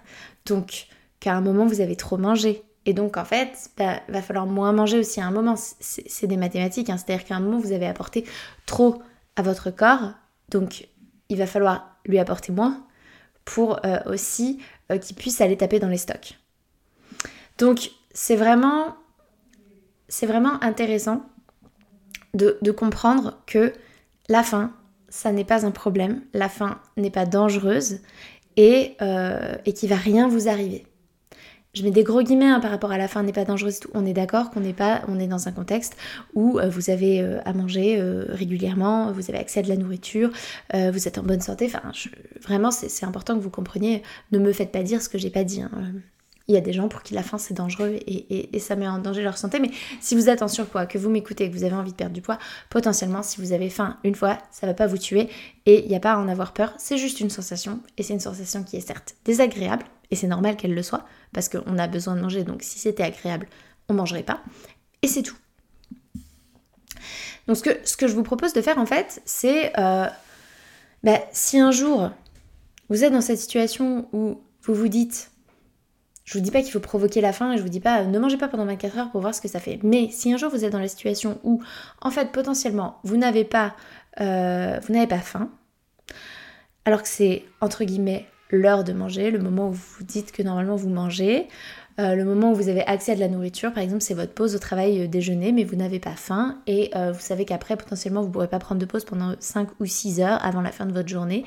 Donc, 0.47 0.87
qu'à 1.19 1.35
un 1.35 1.41
moment, 1.41 1.67
vous 1.67 1.79
avez 1.79 1.95
trop 1.95 2.17
mangé. 2.17 2.63
Et 2.85 2.93
donc, 2.93 3.17
en 3.17 3.25
fait, 3.25 3.69
bah, 3.77 3.99
va 4.07 4.21
falloir 4.23 4.47
moins 4.47 4.71
manger 4.71 4.97
aussi 4.97 5.21
à 5.21 5.27
un 5.27 5.31
moment. 5.31 5.55
C'est 5.57 6.27
des 6.27 6.37
mathématiques, 6.37 6.89
hein. 6.89 6.97
c'est-à-dire 6.97 7.23
qu'à 7.23 7.35
un 7.35 7.39
moment, 7.39 7.59
vous 7.59 7.71
avez 7.71 7.85
apporté 7.85 8.25
trop 8.65 9.01
à 9.35 9.43
votre 9.43 9.69
corps. 9.69 10.13
Donc, 10.49 10.87
il 11.29 11.37
va 11.37 11.45
falloir 11.45 11.97
lui 12.05 12.17
apporter 12.17 12.51
moins 12.51 12.83
pour 13.45 13.85
euh, 13.85 13.99
aussi 14.07 14.59
euh, 14.91 14.97
qu'il 14.97 15.15
puisse 15.15 15.39
aller 15.41 15.57
taper 15.57 15.79
dans 15.79 15.87
les 15.87 15.97
stocks. 15.97 16.39
Donc, 17.59 17.91
c'est 18.13 18.35
vraiment, 18.35 18.95
intéressant 20.61 21.21
de, 22.33 22.71
comprendre 22.71 23.41
que 23.45 23.73
la 24.27 24.43
faim, 24.43 24.73
ça 25.09 25.31
n'est 25.31 25.45
pas 25.45 25.65
un 25.65 25.71
problème, 25.71 26.21
la 26.33 26.49
faim 26.49 26.79
n'est 26.97 27.09
pas 27.09 27.25
dangereuse 27.25 27.99
et, 28.57 28.95
euh, 29.01 29.55
et 29.65 29.73
qu'il 29.73 29.89
va 29.89 29.95
rien 29.95 30.27
vous 30.27 30.47
arriver. 30.47 30.85
Je 31.75 31.83
mets 31.83 31.91
des 31.91 32.03
gros 32.03 32.23
guillemets 32.23 32.49
hein, 32.49 32.59
par 32.59 32.71
rapport 32.71 32.91
à 32.91 32.97
la 32.97 33.07
faim 33.07 33.21
n'est 33.21 33.31
pas 33.31 33.45
dangereuse. 33.45 33.79
On 33.93 34.03
est 34.03 34.13
d'accord 34.13 34.49
qu'on 34.49 34.59
n'est 34.59 34.73
pas, 34.73 35.03
on 35.07 35.19
est 35.19 35.27
dans 35.27 35.47
un 35.47 35.51
contexte 35.51 35.95
où 36.33 36.57
euh, 36.57 36.67
vous 36.67 36.89
avez 36.89 37.21
euh, 37.21 37.39
à 37.45 37.53
manger 37.53 38.01
régulièrement, 38.29 39.11
vous 39.11 39.29
avez 39.29 39.37
accès 39.37 39.59
à 39.59 39.63
de 39.63 39.69
la 39.69 39.77
nourriture, 39.77 40.31
vous 40.73 41.07
êtes 41.07 41.19
en 41.19 41.23
bonne 41.23 41.41
santé. 41.41 41.67
Enfin, 41.67 41.91
vraiment, 42.41 42.71
c'est 42.71 43.05
important 43.05 43.35
que 43.35 43.41
vous 43.41 43.51
compreniez. 43.51 44.01
Ne 44.31 44.39
me 44.39 44.51
faites 44.51 44.71
pas 44.71 44.81
dire 44.81 44.99
ce 45.01 45.09
que 45.09 45.19
j'ai 45.19 45.29
pas 45.29 45.43
dit. 45.43 45.61
Hein 45.61 45.69
il 46.49 46.55
y 46.55 46.57
a 46.57 46.61
des 46.61 46.73
gens 46.73 46.87
pour 46.87 47.03
qui 47.03 47.13
la 47.13 47.21
faim 47.21 47.37
c'est 47.37 47.53
dangereux 47.53 47.99
et, 48.07 48.59
ça 48.59 48.75
met 48.75 48.87
en 48.87 48.97
danger 48.97 49.21
leur 49.21 49.37
santé. 49.37 49.59
Mais 49.59 49.69
si 50.01 50.15
vous 50.15 50.29
êtes 50.29 50.41
en 50.41 50.47
surpoids, 50.47 50.87
que 50.87 50.97
vous 50.97 51.09
m'écoutez, 51.09 51.49
que 51.49 51.55
vous 51.55 51.63
avez 51.63 51.75
envie 51.75 51.91
de 51.91 51.95
perdre 51.95 52.13
du 52.13 52.21
poids, 52.21 52.39
potentiellement 52.69 53.23
si 53.23 53.39
vous 53.39 53.53
avez 53.53 53.69
faim 53.69 53.97
une 54.03 54.15
fois, 54.15 54.39
ça 54.51 54.67
va 54.67 54.73
pas 54.73 54.87
vous 54.87 54.97
tuer 54.97 55.29
et 55.67 55.83
il 55.83 55.87
n'y 55.87 55.95
a 55.95 55.99
pas 55.99 56.13
à 56.13 56.17
en 56.17 56.27
avoir 56.27 56.53
peur. 56.53 56.73
C'est 56.77 56.97
juste 56.97 57.19
une 57.19 57.29
sensation 57.29 57.79
et 57.97 58.03
c'est 58.03 58.13
une 58.13 58.19
sensation 58.19 58.63
qui 58.63 58.75
est 58.75 58.81
certes 58.81 59.15
désagréable 59.23 59.85
et 60.09 60.15
c'est 60.15 60.27
normal 60.27 60.57
qu'elle 60.57 60.73
le 60.73 60.83
soit 60.83 61.05
parce 61.33 61.49
qu'on 61.49 61.77
a 61.77 61.87
besoin 61.87 62.15
de 62.15 62.21
manger. 62.21 62.43
Donc 62.43 62.63
si 62.63 62.79
c'était 62.79 63.03
agréable, 63.03 63.47
on 63.87 63.93
mangerait 63.93 64.23
pas 64.23 64.41
et 65.03 65.07
c'est 65.07 65.21
tout. 65.21 65.37
Donc 67.47 67.57
ce 67.57 67.95
que, 67.95 68.07
je 68.07 68.13
vous 68.13 68.23
propose 68.23 68.53
de 68.53 68.61
faire 68.61 68.79
en 68.79 68.87
fait, 68.87 69.21
c'est 69.23 69.71
euh, 69.79 70.07
bah, 71.03 71.19
si 71.31 71.59
un 71.59 71.71
jour 71.71 72.09
vous 72.89 73.03
êtes 73.03 73.13
dans 73.13 73.21
cette 73.21 73.39
situation 73.39 74.09
où 74.13 74.41
vous 74.63 74.73
vous 74.73 74.87
dites 74.87 75.29
je 76.29 76.37
vous 76.37 76.43
dis 76.43 76.51
pas 76.51 76.61
qu'il 76.61 76.71
faut 76.71 76.79
provoquer 76.79 77.21
la 77.21 77.33
faim 77.33 77.57
je 77.57 77.61
vous 77.63 77.69
dis 77.69 77.79
pas 77.79 78.03
ne 78.03 78.19
mangez 78.19 78.37
pas 78.37 78.47
pendant 78.47 78.65
24 78.65 78.97
heures 78.99 79.11
pour 79.11 79.19
voir 79.19 79.33
ce 79.33 79.41
que 79.41 79.47
ça 79.47 79.59
fait. 79.59 79.79
Mais 79.81 80.09
si 80.11 80.31
un 80.31 80.37
jour 80.37 80.51
vous 80.51 80.63
êtes 80.63 80.71
dans 80.71 80.79
la 80.79 80.87
situation 80.87 81.39
où 81.43 81.59
en 82.01 82.11
fait 82.11 82.31
potentiellement 82.31 82.99
vous 83.03 83.17
n'avez 83.17 83.43
pas 83.43 83.75
euh, 84.21 84.79
vous 84.85 84.93
n'avez 84.93 85.07
pas 85.07 85.17
faim, 85.17 85.49
alors 86.85 87.01
que 87.01 87.07
c'est 87.07 87.45
entre 87.61 87.83
guillemets 87.83 88.27
l'heure 88.51 88.83
de 88.83 88.93
manger, 88.93 89.31
le 89.31 89.39
moment 89.39 89.69
où 89.69 89.71
vous 89.71 90.03
dites 90.03 90.31
que 90.31 90.43
normalement 90.43 90.75
vous 90.75 90.89
mangez, 90.89 91.47
euh, 91.99 92.13
le 92.13 92.25
moment 92.25 92.51
où 92.51 92.55
vous 92.55 92.69
avez 92.69 92.85
accès 92.85 93.13
à 93.13 93.15
de 93.15 93.21
la 93.21 93.27
nourriture, 93.27 93.73
par 93.73 93.81
exemple 93.81 94.03
c'est 94.03 94.13
votre 94.13 94.33
pause 94.33 94.53
au 94.55 94.59
travail 94.59 95.01
euh, 95.01 95.07
déjeuner, 95.07 95.51
mais 95.51 95.63
vous 95.63 95.77
n'avez 95.77 95.99
pas 95.99 96.15
faim 96.15 96.59
et 96.67 96.91
vous 96.93 97.19
savez 97.19 97.45
qu'après 97.45 97.75
potentiellement 97.75 98.21
vous 98.21 98.27
ne 98.27 98.33
pourrez 98.33 98.47
pas 98.47 98.59
prendre 98.59 98.79
de 98.79 98.85
pause 98.85 99.03
pendant 99.03 99.33
5 99.39 99.67
ou 99.79 99.87
6 99.87 100.21
heures 100.21 100.45
avant 100.45 100.61
la 100.61 100.71
fin 100.71 100.85
de 100.85 100.93
votre 100.93 101.09
journée, 101.09 101.43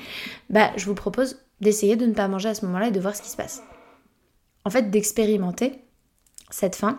bah 0.49 0.71
je 0.75 0.85
vous 0.87 0.95
propose 0.95 1.39
d'essayer 1.61 1.95
de 1.95 2.05
ne 2.05 2.13
pas 2.13 2.27
manger 2.27 2.49
à 2.49 2.53
ce 2.53 2.65
moment-là 2.65 2.89
et 2.89 2.91
de 2.91 2.99
voir 2.99 3.15
ce 3.15 3.21
qui 3.21 3.29
se 3.29 3.37
passe 3.37 3.63
en 4.65 4.69
fait 4.69 4.89
d'expérimenter 4.89 5.83
cette 6.49 6.75
faim 6.75 6.97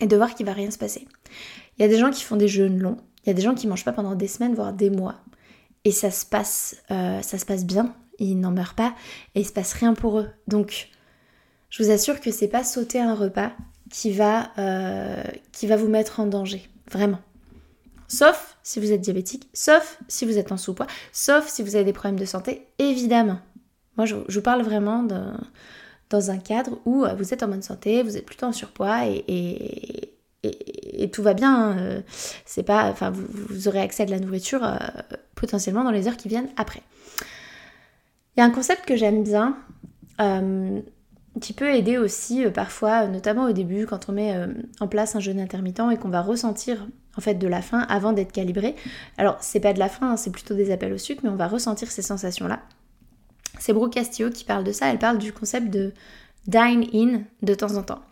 et 0.00 0.06
de 0.06 0.16
voir 0.16 0.34
qu'il 0.34 0.46
va 0.46 0.52
rien 0.52 0.70
se 0.70 0.78
passer. 0.78 1.06
Il 1.78 1.82
y 1.82 1.84
a 1.84 1.88
des 1.88 1.98
gens 1.98 2.10
qui 2.10 2.22
font 2.22 2.36
des 2.36 2.48
jeûnes 2.48 2.78
longs, 2.78 2.98
il 3.24 3.28
y 3.28 3.30
a 3.30 3.34
des 3.34 3.42
gens 3.42 3.54
qui 3.54 3.66
mangent 3.66 3.84
pas 3.84 3.92
pendant 3.92 4.14
des 4.14 4.28
semaines 4.28 4.54
voire 4.54 4.72
des 4.72 4.90
mois 4.90 5.16
et 5.84 5.92
ça 5.92 6.10
se 6.10 6.24
passe 6.26 6.76
euh, 6.90 7.22
ça 7.22 7.38
se 7.38 7.44
passe 7.44 7.64
bien, 7.64 7.94
ils 8.18 8.38
n'en 8.38 8.50
meurent 8.50 8.74
pas 8.74 8.94
et 9.34 9.40
il 9.40 9.46
se 9.46 9.52
passe 9.52 9.72
rien 9.72 9.94
pour 9.94 10.18
eux. 10.18 10.28
Donc 10.48 10.88
je 11.70 11.82
vous 11.82 11.90
assure 11.90 12.20
que 12.20 12.30
c'est 12.30 12.48
pas 12.48 12.64
sauter 12.64 13.00
un 13.00 13.14
repas 13.14 13.52
qui 13.90 14.12
va 14.12 14.50
euh, 14.58 15.22
qui 15.52 15.66
va 15.66 15.76
vous 15.76 15.88
mettre 15.88 16.20
en 16.20 16.26
danger, 16.26 16.68
vraiment. 16.90 17.20
Sauf 18.08 18.56
si 18.62 18.78
vous 18.78 18.92
êtes 18.92 19.00
diabétique, 19.00 19.48
sauf 19.52 19.98
si 20.08 20.24
vous 20.26 20.38
êtes 20.38 20.52
en 20.52 20.56
sous-poids, 20.56 20.86
sauf 21.12 21.48
si 21.48 21.62
vous 21.62 21.74
avez 21.74 21.84
des 21.84 21.92
problèmes 21.92 22.18
de 22.18 22.24
santé, 22.24 22.66
évidemment. 22.78 23.40
Moi, 23.96 24.06
je, 24.06 24.16
je 24.28 24.38
vous 24.38 24.42
parle 24.42 24.62
vraiment 24.62 25.02
de, 25.02 25.20
dans 26.10 26.30
un 26.30 26.38
cadre 26.38 26.78
où 26.84 27.04
euh, 27.04 27.14
vous 27.14 27.34
êtes 27.34 27.42
en 27.42 27.48
bonne 27.48 27.62
santé, 27.62 28.02
vous 28.02 28.16
êtes 28.16 28.26
plutôt 28.26 28.46
en 28.46 28.52
surpoids 28.52 29.06
et, 29.06 30.12
tout 31.12 31.22
va 31.22 31.34
bien. 31.34 31.54
Hein. 31.54 31.78
Euh, 31.78 32.00
c'est 32.44 32.62
pas, 32.62 32.88
enfin, 32.90 33.10
vous, 33.10 33.68
aurez 33.68 33.80
accès 33.80 34.04
à 34.04 34.06
de 34.06 34.10
la 34.10 34.20
nourriture 34.20 34.64
euh, 34.64 34.76
potentiellement 35.34 35.82
dans 35.82 35.90
les 35.90 36.06
heures 36.08 36.16
qui 36.16 36.28
viennent 36.28 36.50
après. 36.56 36.82
Il 38.36 38.40
y 38.40 38.42
a 38.42 38.44
un 38.44 38.50
concept 38.50 38.84
que 38.84 38.96
j'aime 38.96 39.22
bien, 39.22 39.56
qui 41.40 41.52
peut 41.52 41.74
aider 41.74 41.96
aussi 41.96 42.44
parfois, 42.50 43.06
notamment 43.06 43.44
au 43.44 43.52
début, 43.52 43.86
quand 43.86 44.08
on 44.08 44.12
met 44.12 44.34
en 44.78 44.88
place 44.88 45.16
un 45.16 45.20
jeûne 45.20 45.40
intermittent 45.40 45.80
et 45.90 45.96
qu'on 45.96 46.10
va 46.10 46.20
ressentir 46.20 46.86
en 47.16 47.20
fait 47.22 47.34
de 47.34 47.48
la 47.48 47.62
faim 47.62 47.86
avant 47.88 48.12
d'être 48.12 48.32
calibré. 48.32 48.76
Alors 49.16 49.38
c'est 49.40 49.60
pas 49.60 49.72
de 49.72 49.78
la 49.78 49.88
faim, 49.88 50.12
hein, 50.12 50.16
c'est 50.18 50.30
plutôt 50.30 50.54
des 50.54 50.70
appels 50.70 50.92
au 50.92 50.98
sucre, 50.98 51.22
mais 51.24 51.30
on 51.30 51.36
va 51.36 51.48
ressentir 51.48 51.90
ces 51.90 52.02
sensations 52.02 52.46
là. 52.46 52.60
C'est 53.58 53.72
Brooke 53.72 53.94
Castillo 53.94 54.30
qui 54.30 54.44
parle 54.44 54.64
de 54.64 54.72
ça. 54.72 54.90
Elle 54.90 54.98
parle 54.98 55.18
du 55.18 55.32
concept 55.32 55.70
de 55.70 55.92
dine 56.46 56.86
in 56.92 57.20
de 57.42 57.54
temps 57.54 57.76
en 57.76 57.82
temps. 57.82 58.02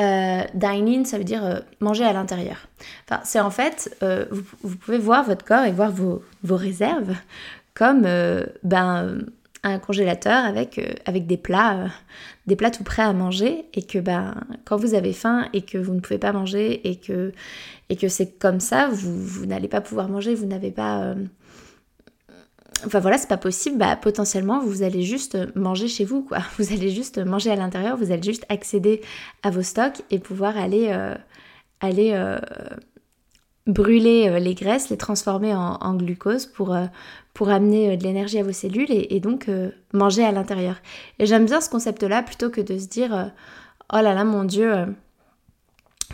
Euh, 0.00 0.42
dine 0.54 0.88
in, 0.88 1.04
ça 1.04 1.18
veut 1.18 1.24
dire 1.24 1.44
euh, 1.44 1.60
manger 1.80 2.04
à 2.04 2.12
l'intérieur. 2.12 2.68
Enfin, 3.08 3.20
c'est 3.24 3.40
en 3.40 3.50
fait, 3.50 3.96
euh, 4.02 4.24
vous, 4.62 4.76
pouvez 4.76 4.98
voir 4.98 5.24
votre 5.24 5.44
corps 5.44 5.64
et 5.64 5.72
voir 5.72 5.90
vos, 5.90 6.22
réserves 6.44 7.14
comme 7.74 8.06
ben, 8.62 9.18
un 9.62 9.78
congélateur 9.78 10.44
avec, 10.44 10.80
avec 11.06 11.26
des 11.26 11.38
plats, 11.38 11.88
des 12.46 12.56
plats 12.56 12.70
tout 12.70 12.84
prêts 12.84 13.02
à 13.02 13.12
manger 13.12 13.64
et 13.72 13.82
que 13.82 13.98
ben, 13.98 14.34
quand 14.64 14.76
vous 14.76 14.94
avez 14.94 15.12
faim 15.12 15.48
et 15.52 15.62
que 15.62 15.78
vous 15.78 15.94
ne 15.94 16.00
pouvez 16.00 16.18
pas 16.18 16.32
manger 16.32 16.86
et 16.88 16.96
que, 16.96 17.32
et 17.88 17.96
que 17.96 18.08
c'est 18.08 18.38
comme 18.38 18.60
ça, 18.60 18.88
vous, 18.88 19.24
vous 19.24 19.46
n'allez 19.46 19.68
pas 19.68 19.80
pouvoir 19.80 20.08
manger, 20.08 20.34
vous 20.34 20.46
n'avez 20.46 20.70
pas 20.70 21.14
enfin 22.86 23.00
voilà, 23.00 23.18
c'est 23.18 23.28
pas 23.28 23.36
possible, 23.36 23.78
bah 23.78 23.96
potentiellement 23.96 24.60
vous 24.60 24.82
allez 24.82 25.02
juste 25.02 25.38
manger 25.56 25.88
chez 25.88 26.04
vous, 26.04 26.22
quoi. 26.22 26.38
Vous 26.58 26.72
allez 26.72 26.90
juste 26.90 27.18
manger 27.18 27.50
à 27.50 27.56
l'intérieur, 27.56 27.96
vous 27.96 28.12
allez 28.12 28.22
juste 28.22 28.44
accéder 28.48 29.00
à 29.42 29.50
vos 29.50 29.62
stocks 29.62 30.02
et 30.10 30.18
pouvoir 30.18 30.56
aller, 30.56 30.88
euh, 30.90 31.14
aller 31.80 32.12
euh, 32.14 32.38
brûler 33.66 34.40
les 34.40 34.54
graisses, 34.54 34.90
les 34.90 34.96
transformer 34.96 35.54
en, 35.54 35.94
glucose 35.94 36.46
pour, 36.46 36.76
pour 37.34 37.48
amener 37.48 37.96
de 37.96 38.02
l'énergie 38.02 38.38
à 38.38 38.42
vos 38.42 38.52
cellules 38.52 38.90
et, 38.90 39.20
donc 39.20 39.48
manger 39.92 40.24
à 40.24 40.32
l'intérieur. 40.32 40.76
Et 41.18 41.26
j'aime 41.26 41.46
bien 41.46 41.60
ce 41.60 41.70
concept-là 41.70 42.22
plutôt 42.22 42.50
que 42.50 42.60
de 42.60 42.78
se 42.78 42.88
dire 42.88 43.30
oh 43.92 43.96
là 43.96 44.14
là 44.14 44.24
mon 44.24 44.44
dieu 44.44 44.86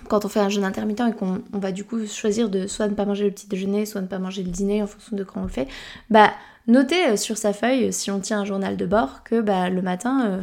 quand 0.09 0.25
on 0.25 0.29
fait 0.29 0.41
un 0.41 0.49
jeûne 0.49 0.65
intermittent 0.65 1.03
et 1.09 1.13
qu'on 1.13 1.43
va 1.53 1.73
du 1.73 1.85
coup 1.85 2.07
choisir 2.07 2.49
de 2.49 2.67
soit 2.67 2.89
ne 2.89 2.95
pas 2.95 3.05
manger 3.05 3.25
le 3.25 3.31
petit 3.31 3.47
déjeuner, 3.47 3.87
soit 3.87 4.01
ne 4.01 4.07
pas 4.07 4.19
manger 4.19 4.43
le 4.43 4.51
dîner 4.51 4.83
en 4.83 4.87
fonction 4.87 5.17
de 5.17 5.25
quand 5.25 5.41
on 5.41 5.45
le 5.45 5.49
fait, 5.49 5.69
bah 6.11 6.33
notez 6.67 7.17
sur 7.17 7.37
sa 7.37 7.53
feuille, 7.53 7.93
si 7.93 8.11
on 8.11 8.21
tient 8.21 8.41
un 8.41 8.45
journal 8.45 8.77
de 8.77 8.87
bord, 8.87 9.23
que 9.25 9.41
bah, 9.41 9.71
le 9.71 9.83
matin, 9.83 10.41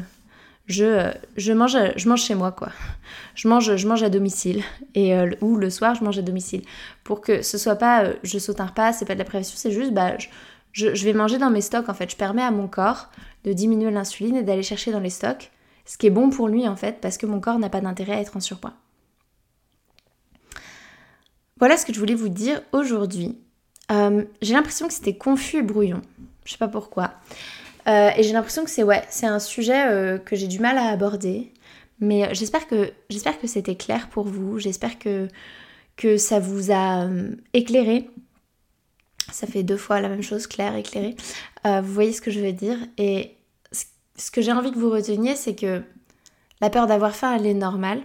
je, 0.67 1.11
je, 1.37 1.53
mange, 1.53 1.77
je 1.95 2.09
mange 2.09 2.23
chez 2.23 2.35
moi, 2.35 2.51
quoi. 2.51 2.69
Je 3.35 3.47
mange, 3.47 3.75
je 3.75 3.87
mange 3.87 4.01
à 4.01 4.09
domicile. 4.09 4.63
Et, 4.95 5.15
euh, 5.15 5.31
ou 5.41 5.57
le 5.57 5.69
soir, 5.69 5.95
je 5.95 6.03
mange 6.03 6.17
à 6.17 6.21
domicile. 6.21 6.63
Pour 7.03 7.21
que 7.21 7.41
ce 7.41 7.57
soit 7.57 7.75
pas, 7.75 8.05
euh, 8.05 8.13
je 8.23 8.39
saute 8.39 8.59
un 8.59 8.65
repas, 8.65 8.93
c'est 8.93 9.05
pas 9.05 9.13
de 9.13 9.19
la 9.19 9.25
prévention, 9.25 9.55
c'est 9.57 9.71
juste, 9.71 9.93
bah, 9.93 10.13
je, 10.71 10.95
je, 10.95 11.05
vais 11.05 11.13
manger 11.13 11.37
dans 11.37 11.51
mes 11.51 11.61
stocks, 11.61 11.87
en 11.87 11.93
fait. 11.93 12.09
Je 12.09 12.15
permets 12.15 12.41
à 12.41 12.51
mon 12.51 12.67
corps 12.67 13.09
de 13.43 13.53
diminuer 13.53 13.91
l'insuline 13.91 14.35
et 14.37 14.43
d'aller 14.43 14.63
chercher 14.63 14.91
dans 14.91 14.99
les 14.99 15.11
stocks. 15.11 15.51
Ce 15.85 15.97
qui 15.97 16.07
est 16.07 16.11
bon 16.11 16.31
pour 16.31 16.47
lui, 16.47 16.67
en 16.67 16.75
fait, 16.75 16.99
parce 16.99 17.17
que 17.17 17.27
mon 17.27 17.39
corps 17.39 17.59
n'a 17.59 17.69
pas 17.69 17.81
d'intérêt 17.81 18.13
à 18.13 18.21
être 18.21 18.35
en 18.35 18.39
surpoids. 18.39 18.73
Voilà 21.57 21.77
ce 21.77 21.85
que 21.85 21.93
je 21.93 21.99
voulais 21.99 22.15
vous 22.15 22.27
dire 22.27 22.61
aujourd'hui. 22.73 23.37
Euh, 23.89 24.25
j'ai 24.41 24.53
l'impression 24.53 24.87
que 24.87 24.93
c'était 24.93 25.15
confus 25.15 25.57
et 25.57 25.61
brouillon. 25.61 26.01
Je 26.43 26.51
sais 26.51 26.57
pas 26.57 26.67
pourquoi. 26.67 27.13
Euh, 27.87 28.09
et 28.17 28.23
j'ai 28.23 28.33
l'impression 28.33 28.65
que 28.65 28.69
c'est 28.69 29.25
un 29.25 29.39
sujet 29.39 29.87
euh, 29.87 30.17
que 30.17 30.35
j'ai 30.35 30.47
du 30.47 30.59
mal 30.59 30.77
à 30.77 30.89
aborder. 30.89 31.53
Mais 32.01 32.33
j'espère 32.35 32.67
que, 32.67 32.91
j'espère 33.09 33.39
que 33.39 33.47
c'était 33.47 33.75
clair 33.75 34.09
pour 34.09 34.25
vous. 34.27 34.59
J'espère 34.59 34.99
que, 34.99 35.29
que 35.95 36.17
ça 36.17 36.39
vous 36.41 36.73
a 36.73 37.07
éclairé. 37.53 38.09
Ça 39.31 39.47
fait 39.47 39.63
deux 39.63 39.77
fois 39.77 40.01
la 40.01 40.09
même 40.09 40.23
chose, 40.23 40.47
clair, 40.47 40.75
éclairé. 40.75 41.15
vous 41.63 41.93
voyez 41.93 42.11
ce 42.11 42.19
que 42.19 42.31
je 42.31 42.41
veux 42.41 42.51
dire. 42.51 42.77
Et 42.97 43.37
ce 44.17 44.29
que 44.29 44.41
j'ai 44.41 44.51
envie 44.51 44.73
que 44.73 44.77
vous 44.77 44.89
reteniez, 44.89 45.37
c'est 45.37 45.55
que 45.55 45.81
la 46.59 46.69
peur 46.69 46.85
d'avoir 46.85 47.15
faim, 47.15 47.33
elle 47.33 47.45
est 47.45 47.53
normale. 47.53 48.01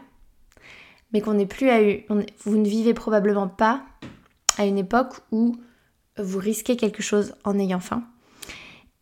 Mais 1.12 1.20
qu'on 1.20 1.34
n'est 1.34 1.46
plus 1.46 1.70
à... 1.70 1.80
vous 2.44 2.56
ne 2.56 2.68
vivez 2.68 2.94
probablement 2.94 3.48
pas 3.48 3.82
à 4.58 4.66
une 4.66 4.78
époque 4.78 5.14
où 5.32 5.56
vous 6.18 6.38
risquez 6.38 6.76
quelque 6.76 7.02
chose 7.02 7.34
en 7.44 7.58
ayant 7.58 7.80
faim 7.80 8.04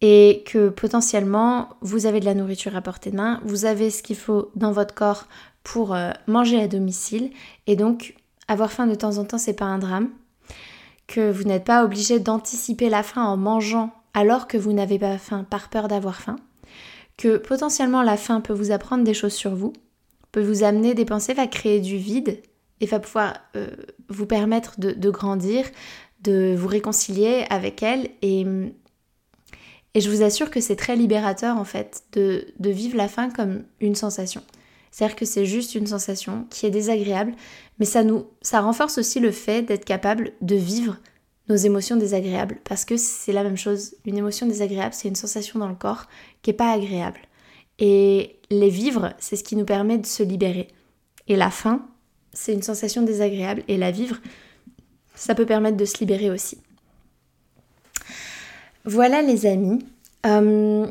et 0.00 0.44
que 0.46 0.68
potentiellement 0.68 1.70
vous 1.80 2.06
avez 2.06 2.20
de 2.20 2.24
la 2.24 2.34
nourriture 2.34 2.76
à 2.76 2.82
portée 2.82 3.10
de 3.10 3.16
main, 3.16 3.40
vous 3.44 3.64
avez 3.64 3.90
ce 3.90 4.02
qu'il 4.02 4.16
faut 4.16 4.50
dans 4.54 4.72
votre 4.72 4.94
corps 4.94 5.26
pour 5.64 5.94
euh, 5.94 6.12
manger 6.26 6.60
à 6.60 6.68
domicile 6.68 7.30
et 7.66 7.76
donc 7.76 8.14
avoir 8.46 8.70
faim 8.70 8.86
de 8.86 8.94
temps 8.94 9.18
en 9.18 9.24
temps 9.24 9.38
c'est 9.38 9.54
pas 9.54 9.64
un 9.64 9.78
drame, 9.78 10.10
que 11.06 11.30
vous 11.30 11.44
n'êtes 11.44 11.64
pas 11.64 11.84
obligé 11.84 12.20
d'anticiper 12.20 12.88
la 12.88 13.02
faim 13.02 13.24
en 13.24 13.36
mangeant 13.36 13.92
alors 14.14 14.46
que 14.46 14.56
vous 14.56 14.72
n'avez 14.72 14.98
pas 14.98 15.18
faim 15.18 15.44
par 15.48 15.68
peur 15.68 15.88
d'avoir 15.88 16.16
faim, 16.16 16.36
que 17.16 17.36
potentiellement 17.36 18.02
la 18.02 18.16
faim 18.16 18.40
peut 18.40 18.52
vous 18.52 18.70
apprendre 18.70 19.04
des 19.04 19.14
choses 19.14 19.34
sur 19.34 19.54
vous, 19.54 19.72
peut 20.32 20.42
vous 20.42 20.62
amener 20.62 20.94
des 20.94 21.04
pensées, 21.04 21.34
va 21.34 21.46
créer 21.46 21.80
du 21.80 21.96
vide 21.96 22.40
et 22.80 22.86
va 22.86 23.00
pouvoir 23.00 23.34
euh, 23.56 23.68
vous 24.08 24.26
permettre 24.26 24.78
de, 24.78 24.92
de, 24.92 25.10
grandir, 25.10 25.64
de 26.22 26.54
vous 26.56 26.68
réconcilier 26.68 27.44
avec 27.50 27.82
elle 27.82 28.10
et 28.22 28.46
et 29.94 30.00
je 30.00 30.10
vous 30.10 30.22
assure 30.22 30.50
que 30.50 30.60
c'est 30.60 30.76
très 30.76 30.96
libérateur 30.96 31.56
en 31.56 31.64
fait 31.64 32.04
de, 32.12 32.46
vivre 32.60 32.96
la 32.96 33.08
faim 33.08 33.30
comme 33.30 33.64
une 33.80 33.94
sensation. 33.94 34.42
C'est-à-dire 34.90 35.16
que 35.16 35.24
c'est 35.24 35.44
juste 35.44 35.74
une 35.74 35.86
sensation 35.86 36.46
qui 36.50 36.66
est 36.66 36.70
désagréable, 36.70 37.34
mais 37.78 37.84
ça 37.84 38.04
nous 38.04 38.26
ça 38.40 38.60
renforce 38.60 38.98
aussi 38.98 39.20
le 39.20 39.32
fait 39.32 39.62
d'être 39.62 39.84
capable 39.84 40.32
de 40.40 40.56
vivre 40.56 40.98
nos 41.48 41.56
émotions 41.56 41.96
désagréables 41.96 42.58
parce 42.64 42.84
que 42.84 42.96
c'est 42.96 43.32
la 43.32 43.42
même 43.42 43.56
chose. 43.56 43.96
Une 44.04 44.18
émotion 44.18 44.46
désagréable, 44.46 44.94
c'est 44.94 45.08
une 45.08 45.16
sensation 45.16 45.58
dans 45.58 45.68
le 45.68 45.74
corps 45.74 46.06
qui 46.42 46.50
est 46.50 46.54
pas 46.54 46.72
agréable. 46.72 47.20
Et 47.78 48.36
les 48.50 48.70
vivre, 48.70 49.14
c'est 49.18 49.36
ce 49.36 49.44
qui 49.44 49.56
nous 49.56 49.64
permet 49.64 49.98
de 49.98 50.06
se 50.06 50.22
libérer. 50.22 50.68
Et 51.28 51.36
la 51.36 51.50
faim, 51.50 51.86
c'est 52.32 52.52
une 52.52 52.62
sensation 52.62 53.02
désagréable 53.02 53.62
et 53.68 53.76
la 53.76 53.90
vivre, 53.90 54.16
ça 55.14 55.34
peut 55.34 55.46
permettre 55.46 55.76
de 55.76 55.84
se 55.84 55.98
libérer 55.98 56.30
aussi. 56.30 56.58
Voilà 58.84 59.22
les 59.22 59.44
amis, 59.44 59.84
euh, 60.24 60.86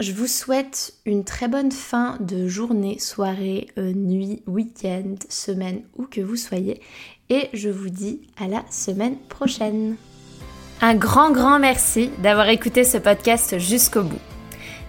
je 0.00 0.12
vous 0.12 0.26
souhaite 0.26 0.94
une 1.04 1.24
très 1.24 1.48
bonne 1.48 1.70
fin 1.70 2.16
de 2.20 2.48
journée, 2.48 2.98
soirée, 2.98 3.68
euh, 3.78 3.92
nuit, 3.92 4.42
week-end, 4.46 5.14
semaine, 5.28 5.82
où 5.96 6.04
que 6.04 6.20
vous 6.20 6.36
soyez. 6.36 6.80
Et 7.28 7.48
je 7.52 7.68
vous 7.68 7.90
dis 7.90 8.22
à 8.38 8.48
la 8.48 8.64
semaine 8.70 9.16
prochaine. 9.28 9.96
Un 10.80 10.94
grand, 10.94 11.30
grand 11.30 11.58
merci 11.58 12.10
d'avoir 12.22 12.48
écouté 12.48 12.84
ce 12.84 12.98
podcast 12.98 13.58
jusqu'au 13.58 14.02
bout. 14.02 14.31